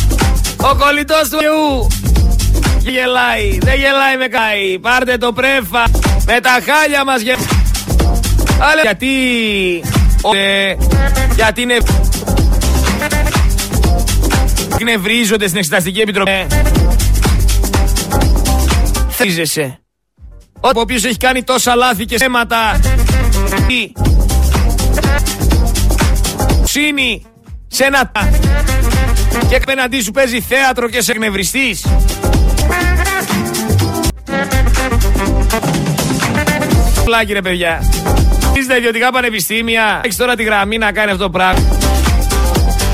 Ο 0.70 0.76
κολλητός 0.83 1.28
του 1.30 1.38
Θεού 1.38 1.87
γελάει, 2.78 3.59
δεν 3.62 3.74
γελάει 3.74 4.16
με 4.18 4.26
καεί. 4.26 4.78
Πάρτε 4.78 5.16
το 5.16 5.33
πρέφα 5.33 5.85
με 6.26 6.40
τα 6.40 6.54
χάλια 6.66 7.04
μας 7.04 7.20
γε... 7.20 7.35
Αλλά 8.59 8.83
γιατί... 8.83 9.12
Ε, 10.35 10.74
γιατί 11.35 11.62
είναι... 11.62 11.76
Κνευρίζονται 14.76 15.46
στην 15.46 15.59
Εξεταστική 15.59 16.00
Επιτροπή. 16.00 16.46
Ε, 19.20 19.22
Θρίζεσαι. 19.22 19.78
Ο 20.61 20.68
οποίος 20.74 21.04
έχει 21.04 21.16
κάνει 21.16 21.42
τόσα 21.42 21.74
λάθη 21.74 22.04
και 22.04 22.18
σέματα. 22.18 22.80
Ψήνει 26.64 27.22
σε 27.66 27.85
ένα 27.85 28.12
και 29.48 29.56
απέναντί 29.56 30.02
σου 30.02 30.11
παίζει 30.11 30.40
θέατρο 30.40 30.88
και 30.88 31.02
σε 31.02 31.12
εκνευριστής. 31.12 31.87
Πλάκι 37.04 37.33
ρε 37.33 37.42
παιδιά. 37.42 37.83
Είσαι 38.52 38.62
στα 38.62 38.76
ιδιωτικά 38.76 39.11
πανεπιστήμια. 39.11 40.00
Έχεις 40.04 40.16
τώρα 40.16 40.37
τη 40.37 40.42
γραμμή 40.42 40.78
να 40.78 40.92
κάνει 40.92 41.11
αυτό 41.11 41.22
το 41.22 41.30
πράγμα. 41.30 41.78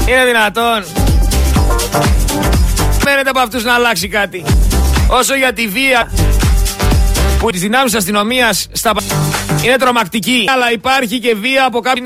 Είναι 0.08 0.24
δυνατόν. 0.24 0.84
Μένετε 3.04 3.30
από 3.30 3.40
αυτούς 3.40 3.64
να 3.64 3.74
αλλάξει 3.74 4.08
κάτι. 4.08 4.44
Όσο 5.08 5.34
για 5.34 5.52
τη 5.52 5.68
βία 5.68 6.12
που 7.38 7.50
τις 7.50 7.60
δυνάμεις 7.60 7.90
της 7.90 8.00
αστυνομίας 8.00 8.68
στα... 8.72 8.92
είναι 9.64 9.76
τρομακτική. 9.76 10.44
Αλλά 10.54 10.72
υπάρχει 10.72 11.18
και 11.18 11.34
βία 11.34 11.64
από 11.64 11.80
κάποιοι 11.80 12.02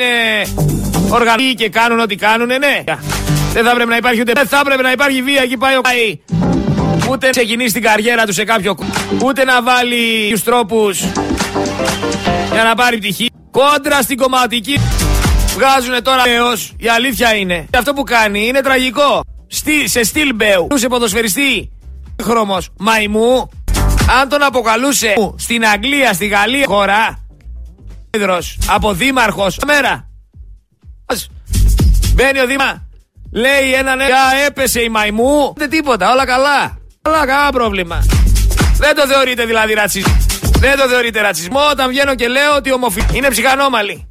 οργανικοί 1.09 1.55
και 1.55 1.69
κάνουν 1.69 2.01
ό,τι 2.01 2.15
κάνουν, 2.15 2.47
ναι. 2.47 2.83
Δεν 3.53 3.65
θα 3.65 3.75
πρέπει 3.75 3.89
να 3.89 3.97
υπάρχει 3.97 4.21
ούτε. 4.21 4.33
Δεν 4.33 4.47
θα 4.47 4.63
πρέπει 4.65 4.83
να 4.83 4.93
υπάρχει 4.93 5.23
βία 5.23 5.43
εκεί 5.43 5.57
πάει 5.57 5.77
ο 5.77 5.81
Καΐ. 5.85 6.19
Ούτε 7.11 7.27
να 7.27 7.33
ξεκινήσει 7.33 7.73
την 7.73 7.83
καριέρα 7.83 8.25
του 8.25 8.33
σε 8.33 8.45
κάποιο 8.45 8.77
Ούτε 9.25 9.45
να 9.45 9.63
βάλει 9.63 10.29
τους 10.31 10.43
τρόπους 10.43 11.01
για 12.53 12.63
να 12.63 12.75
πάρει 12.75 12.99
πτυχή. 12.99 13.31
Κόντρα 13.51 14.03
στην 14.03 14.17
κομματική. 14.17 14.81
Βγάζουν 15.55 16.03
τώρα 16.03 16.29
έως. 16.29 16.73
Η 16.77 16.89
αλήθεια 16.89 17.35
είναι. 17.35 17.67
Και 17.71 17.77
αυτό 17.77 17.93
που 17.93 18.03
κάνει 18.03 18.47
είναι 18.47 18.61
τραγικό. 18.61 19.25
Στη, 19.47 19.89
σε 19.89 20.05
στυλ 20.05 20.35
μπέου. 20.35 20.69
Σε 20.75 20.89
ποδοσφαιριστή. 20.89 21.71
Χρώμος 22.23 22.69
μαϊμού. 22.79 23.49
Αν 24.21 24.29
τον 24.29 24.43
αποκαλούσε 24.43 25.15
στην 25.37 25.67
Αγγλία, 25.67 26.13
στη 26.13 26.27
Γαλλία 26.27 26.65
χώρα. 26.67 27.25
Από 28.67 28.93
δήμαρχος. 28.93 29.59
Μέρα. 29.67 30.09
Μπαίνει 32.15 32.41
ο 32.41 32.47
Δήμα. 32.47 32.89
Λέει 33.33 33.73
ένα 33.73 33.95
ναι, 33.95 34.05
έπεσε 34.47 34.81
η 34.81 34.89
μαϊμού. 34.89 35.53
Δεν 35.57 35.71
τίποτα, 35.71 36.13
όλα 36.13 36.27
καλά. 36.27 36.79
Όλα 37.07 37.27
καλά 37.27 37.51
πρόβλημα. 37.51 38.05
Δεν 38.77 38.95
το 38.95 39.07
θεωρείτε 39.07 39.45
δηλαδή 39.45 39.73
ρατσισμό. 39.73 40.17
Δεν 40.59 40.77
το 40.77 40.89
θεωρείτε 40.89 41.21
ρατσισμό 41.21 41.61
όταν 41.71 41.89
βγαίνω 41.89 42.15
και 42.15 42.29
λέω 42.29 42.57
ότι 42.57 42.73
ομοφιλ... 42.73 43.03
είναι 43.13 43.29
ψυχανόμαλοι. 43.29 44.09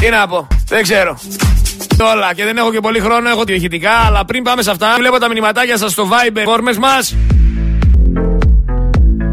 Τι 0.00 0.08
να 0.08 0.26
πω, 0.26 0.46
δεν 0.68 0.82
ξέρω. 0.82 1.18
Όλα 2.14 2.34
και 2.34 2.44
δεν 2.44 2.56
έχω 2.56 2.72
και 2.72 2.80
πολύ 2.80 3.00
χρόνο, 3.00 3.28
έχω 3.28 3.44
διοχητικά, 3.44 3.90
αλλά 3.90 4.24
πριν 4.24 4.42
πάμε 4.42 4.62
σε 4.62 4.70
αυτά, 4.70 4.94
βλέπω 4.98 5.18
τα 5.18 5.28
μηνυματάκια 5.28 5.78
σας 5.78 5.92
στο 5.92 6.08
Viber, 6.10 6.42
φόρμες 6.44 6.78
μας. 6.78 7.16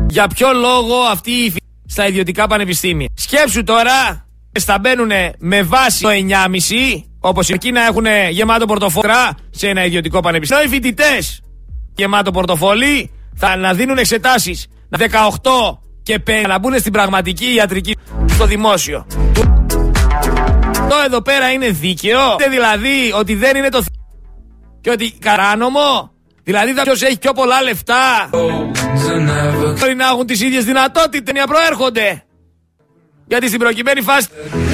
Για 0.10 0.28
ποιο 0.28 0.54
λόγο 0.54 0.96
αυτοί 1.12 1.32
οι 1.32 1.54
στα 1.86 2.08
ιδιωτικά 2.08 2.48
πανεπιστήμια. 2.48 3.08
Σκέψου 3.14 3.64
τώρα, 3.64 4.28
στα 4.60 4.80
μπαίνουν 4.80 5.12
με 5.38 5.64
βάση 5.64 6.02
το 6.02 6.10
9,5 6.10 7.04
Όπως 7.20 7.50
εκεί 7.50 7.72
να 7.72 7.86
έχουν 7.86 8.06
γεμάτο 8.30 8.66
πορτοφόλι 8.66 9.12
σε 9.50 9.68
ένα 9.68 9.86
ιδιωτικό 9.86 10.20
πανεπιστήμιο. 10.20 10.64
Οι 10.64 10.68
φοιτητές 10.68 11.42
γεμάτο 11.96 12.32
πορτοφόλι 12.32 13.12
θα 13.36 13.56
να 13.56 13.74
δίνουν 13.74 13.98
εξετάσεις 13.98 14.68
18 14.98 15.00
και 16.04 16.24
5 16.28 16.32
να 16.48 16.60
μπουν 16.60 16.80
στην 16.80 16.92
πραγματική 16.92 17.54
ιατρική 17.54 17.96
στο 18.28 18.46
δημόσιο. 18.46 19.06
Το 20.92 20.98
εδώ 21.06 21.22
πέρα 21.22 21.52
είναι 21.52 21.70
δίκαιο. 21.70 22.20
Δηλαδή 22.50 23.12
ότι 23.20 23.36
δεν 23.36 23.56
είναι 23.56 23.70
το 23.70 23.84
και 24.82 24.90
ότι 24.90 25.12
καράνομο. 25.20 26.12
Δηλαδή 26.44 26.74
θα 26.74 26.84
ποιος 26.84 27.02
έχει 27.02 27.20
πιο 27.20 27.34
πολλά 27.34 27.62
λεφτά. 27.62 28.30
Μπορεί 29.80 29.96
να 29.96 30.06
έχουν 30.06 30.26
τις 30.26 30.42
ίδιες 30.42 30.64
δυνατότητες 30.64 31.36
να 31.36 31.48
προέρχονται. 31.48 32.24
Γιατί 33.28 33.48
στην 33.48 33.60
προκειμένη 33.60 34.02
φάση 34.02 34.28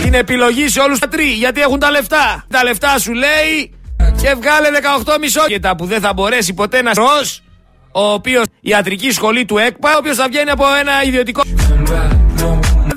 την 0.04 0.14
επιλογή 0.14 0.68
σε 0.68 0.80
όλους 0.80 1.00
τα 1.00 1.08
τρει. 1.08 1.26
Γιατί 1.26 1.62
έχουν 1.62 1.80
τα 1.80 1.92
λεφτά. 1.92 2.46
Τα 2.50 2.64
λεφτά 2.64 3.00
σου 3.00 3.14
λέει 3.14 3.74
και 4.22 4.36
βγάλε 4.36 4.70
18 5.06 5.18
μισό. 5.20 5.42
που 5.78 5.86
δεν 5.86 6.02
θα 6.02 6.14
μπορέσει 6.14 6.54
ποτέ 6.54 6.82
να 6.82 6.92
ρος 6.94 7.44
ο 7.92 8.12
οποίο 8.12 8.42
ιατρική 8.62 9.12
σχολή 9.12 9.46
του 9.46 9.58
ΕΚΠΑ, 9.58 9.94
ο 9.94 9.98
οποίος 9.98 10.16
θα 10.16 10.28
βγαίνει 10.28 10.50
από 10.50 10.64
ένα 10.80 11.04
ιδιωτικό. 11.04 11.42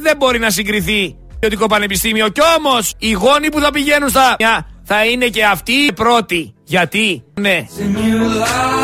Δεν 0.01 0.17
μπορεί 0.17 0.39
να 0.39 0.51
συγκριθεί 0.51 1.17
ιδιωτικό 1.41 1.67
πανεπιστήμιο. 1.67 2.29
Κι 2.29 2.41
όμως 2.59 2.95
οι 2.99 3.13
γόνοι 3.13 3.49
που 3.49 3.61
θα 3.61 3.71
πηγαίνουν 3.71 4.09
στα. 4.09 4.37
Θα 4.85 5.05
είναι 5.05 5.27
και 5.27 5.45
αυτοί 5.45 5.73
οι 5.73 5.93
πρώτοι. 5.93 6.55
Γιατί, 6.65 7.25
ναι. 7.41 7.67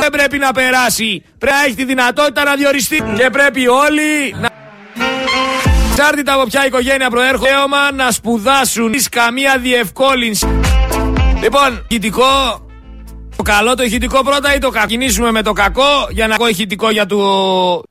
Δεν 0.01 0.11
πρέπει 0.11 0.39
να 0.39 0.53
περάσει. 0.53 1.23
Πρέπει 1.39 1.57
να 1.57 1.65
έχει 1.65 1.75
τη 1.75 1.85
δυνατότητα 1.85 2.45
να 2.45 2.55
διοριστεί. 2.55 3.03
Και 3.17 3.31
πρέπει 3.31 3.69
όλοι 3.69 4.35
να. 4.41 4.49
Εξάρτητα 5.91 6.35
από 6.35 6.45
ποια 6.45 6.67
οικογένεια 6.67 7.11
προέρχονται, 7.11 7.51
έωμα 7.51 7.93
να 7.93 8.11
σπουδάσουν 8.11 8.93
εις 8.93 9.09
καμία 9.09 9.59
διευκόλυνση. 9.59 10.47
Λοιπόν, 11.43 11.85
ηχητικό. 11.89 12.65
Το 13.37 13.43
καλό 13.43 13.75
το 13.75 13.83
ηχητικό 13.83 14.23
πρώτα 14.23 14.55
ή 14.55 14.59
το 14.59 14.71
κακό; 14.71 14.87
Κινήσουμε 14.87 15.31
με 15.31 15.43
το 15.43 15.53
κακό 15.53 16.07
για 16.11 16.27
να 16.27 16.37
πω 16.37 16.47
ηχητικό 16.49 16.91
για 16.91 17.07
του... 17.07 17.83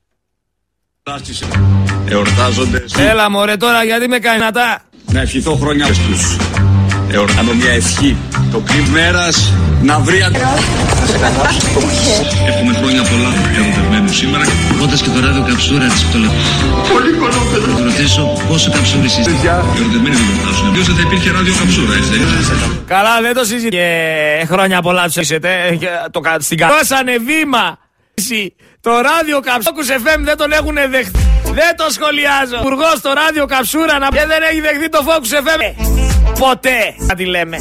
Εορτάζονται. 2.09 2.83
Έλα 2.97 3.29
μωρέ 3.29 3.55
τώρα 3.55 3.83
γιατί 3.83 4.07
με 4.07 4.19
κάνει 4.19 4.39
να 4.39 4.51
τα... 4.51 4.81
Να 5.11 5.21
ευχηθώ 5.21 5.55
χρόνια 5.55 5.85
στους. 5.85 6.37
Εορτάνω 7.11 7.53
μια 7.53 7.71
ευχή. 7.71 8.17
Το 8.51 8.59
κλειπ 8.59 8.87
μέρας 8.87 9.53
να 9.81 9.99
βρει 9.99 10.19
Έχουμε 12.47 12.73
χρόνια 12.81 13.03
πολλά 13.03 13.31
ερωτευμένου 13.57 14.07
σήμερα. 14.07 14.43
Πρώτα 14.77 14.95
και 14.95 15.09
το 15.15 15.19
ράδιο 15.25 15.43
καψούρα 15.49 15.85
τη 15.85 15.99
το 16.11 16.17
Πολύ 16.93 17.11
καλό 17.21 17.41
παιδί. 17.51 17.71
Θα 17.77 17.83
ρωτήσω 17.83 18.23
πόσο 18.47 18.71
καψούρι 18.71 19.05
είστε. 19.05 19.31
Ερωτευμένοι 19.79 20.15
δεν 20.15 20.25
γιορτάζουν. 20.29 20.73
Ποιος 20.73 20.85
δεν 20.85 20.95
θα 20.95 21.01
υπήρχε 21.07 21.31
ράδιο 21.31 21.53
καψούρα, 21.59 21.93
έτσι 21.97 22.09
δεν 22.09 22.19
είναι; 22.19 22.81
Καλά, 22.87 23.21
δεν 23.21 23.33
το 23.33 23.43
συζητήσετε. 23.43 24.39
Και 24.39 24.45
χρόνια 24.51 24.81
πολλά 24.81 25.03
τους 25.05 25.17
έχετε. 25.17 25.49
Το 26.11 26.21
στην 26.39 26.57
Δώσανε 26.57 27.15
βήμα. 27.29 27.65
Το 28.81 28.91
ράδιο 28.91 29.39
Καψούρα 29.39 29.95
FM 30.03 30.19
δεν 30.23 30.37
τον 30.37 30.51
έχουν 30.51 30.75
δεχτεί. 30.89 31.24
Δεν 31.53 31.75
το 31.77 31.85
σχολιάζω. 31.89 32.57
Υπουργός 32.59 32.97
στο 32.97 33.13
ράδιο 33.13 33.45
Καψούρα 33.45 33.99
να 33.99 34.07
και 34.07 34.25
δεν 34.27 34.41
έχει 34.51 34.61
δεχτεί 34.61 34.89
το 34.89 34.99
Focus 35.07 35.33
FM. 35.43 35.61
Ποτέ. 36.39 36.95
Θα 37.07 37.15
τη 37.15 37.25
λέμε. 37.25 37.57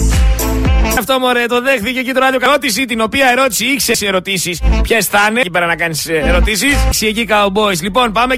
Αυτό 0.99 1.19
μωρέ, 1.19 1.47
το 1.47 1.61
δέχθηκε 1.61 2.03
και 2.03 2.13
το 2.13 2.21
ράδιο. 2.21 2.39
Ερώτηση 2.43 2.85
την 2.85 3.01
οποία 3.01 3.29
ερώτηση 3.29 3.65
ήξερε 3.65 4.07
ερωτήσεις. 4.07 4.61
Ποιες 4.83 5.07
θα 5.07 5.27
είναι, 5.31 5.41
εκεί 5.41 5.51
πέρα 5.51 5.67
να 5.67 5.77
κάνεις 5.77 6.07
ερωτήσεις. 6.09 7.03
Εκεί 7.03 7.27
Cowboys. 7.29 7.81
Λοιπόν, 7.81 8.13
πάμε 8.13 8.35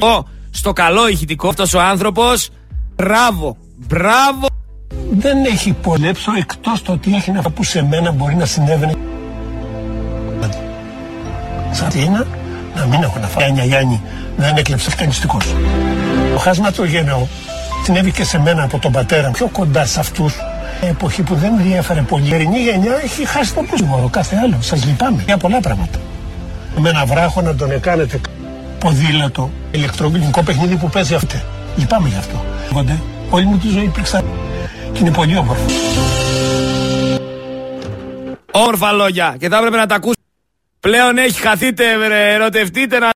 στο 0.50 0.72
καλό 0.72 1.08
ηχητικό. 1.08 1.48
Αυτός 1.48 1.74
ο 1.74 1.80
άνθρωπος. 1.80 2.48
Μπράβο. 2.96 3.56
Μπράβο. 3.76 4.46
Δεν 5.10 5.44
έχει 5.44 5.72
πολέψω 5.72 6.32
εκτός 6.38 6.82
το 6.82 6.92
ότι 6.92 7.14
έχει 7.14 7.30
να 7.30 7.42
που 7.42 7.64
σε 7.64 7.82
μένα 7.82 8.10
μπορεί 8.10 8.34
να 8.34 8.46
συνέβαινε. 8.46 8.94
Σαν 11.72 11.88
τι 11.88 12.00
είναι, 12.00 12.26
να 12.76 12.86
μην 12.86 13.02
έχω 13.02 13.18
να 13.18 13.26
φάει. 13.26 13.44
Γιάννη, 13.44 13.66
Γιάννη, 13.66 14.02
δεν 14.36 14.56
έκλεψε 14.56 14.90
κανιστικό. 14.96 15.38
Το 16.32 16.38
χάσμα 16.38 16.70
το 16.70 16.84
γενναιό 16.84 17.28
συνέβη 17.84 18.12
και 18.12 18.24
σε 18.24 18.38
μένα 18.38 18.62
από 18.62 18.78
τον 18.78 18.92
πατέρα 18.92 19.30
πιο 19.30 19.46
κοντά 19.46 19.86
σε 19.86 20.00
αυτούς 20.00 20.34
εποχή 20.80 21.22
που 21.22 21.34
δεν 21.34 21.52
διέφερε 21.56 22.00
πολύ. 22.00 22.28
Η 22.28 22.34
ερηνή 22.34 22.58
γενιά 22.58 23.00
έχει 23.04 23.26
χάσει 23.26 23.54
το 23.54 23.62
πούσιμο, 23.62 24.08
κάθε 24.10 24.36
άλλος. 24.42 24.66
Σας 24.66 24.84
λυπάμαι 24.84 25.22
για 25.26 25.36
πολλά 25.36 25.60
πράγματα. 25.60 25.98
Με 26.78 26.88
ένα 26.88 27.04
βράχο 27.04 27.40
να 27.40 27.54
τον 27.54 27.70
εκάνετε 27.70 28.20
ποδήλατο, 28.78 29.50
ηλεκτρονικό 29.70 30.42
παιχνίδι 30.42 30.76
που 30.76 30.88
παίζει 30.88 31.14
αυτό. 31.14 31.36
Λυπάμαι 31.76 32.08
γι' 32.08 32.16
αυτό. 32.18 32.44
Όλη 33.30 33.44
μου 33.44 33.58
τη 33.58 33.68
ζωή 33.68 33.84
υπήρξα 33.84 34.22
και 34.92 35.00
είναι 35.00 35.10
πολύ 35.10 35.36
όμορφο. 35.36 35.64
Όμορφα 38.50 38.92
λόγια 38.92 39.36
και 39.38 39.48
θα 39.48 39.56
έπρεπε 39.56 39.76
να 39.76 39.86
τα 39.86 39.94
ακούσετε. 39.94 40.15
Πλέον 40.86 41.18
έχει 41.18 41.40
χαθείτε, 41.40 41.84
ερωτευτείτε 42.34 42.98
να 42.98 43.10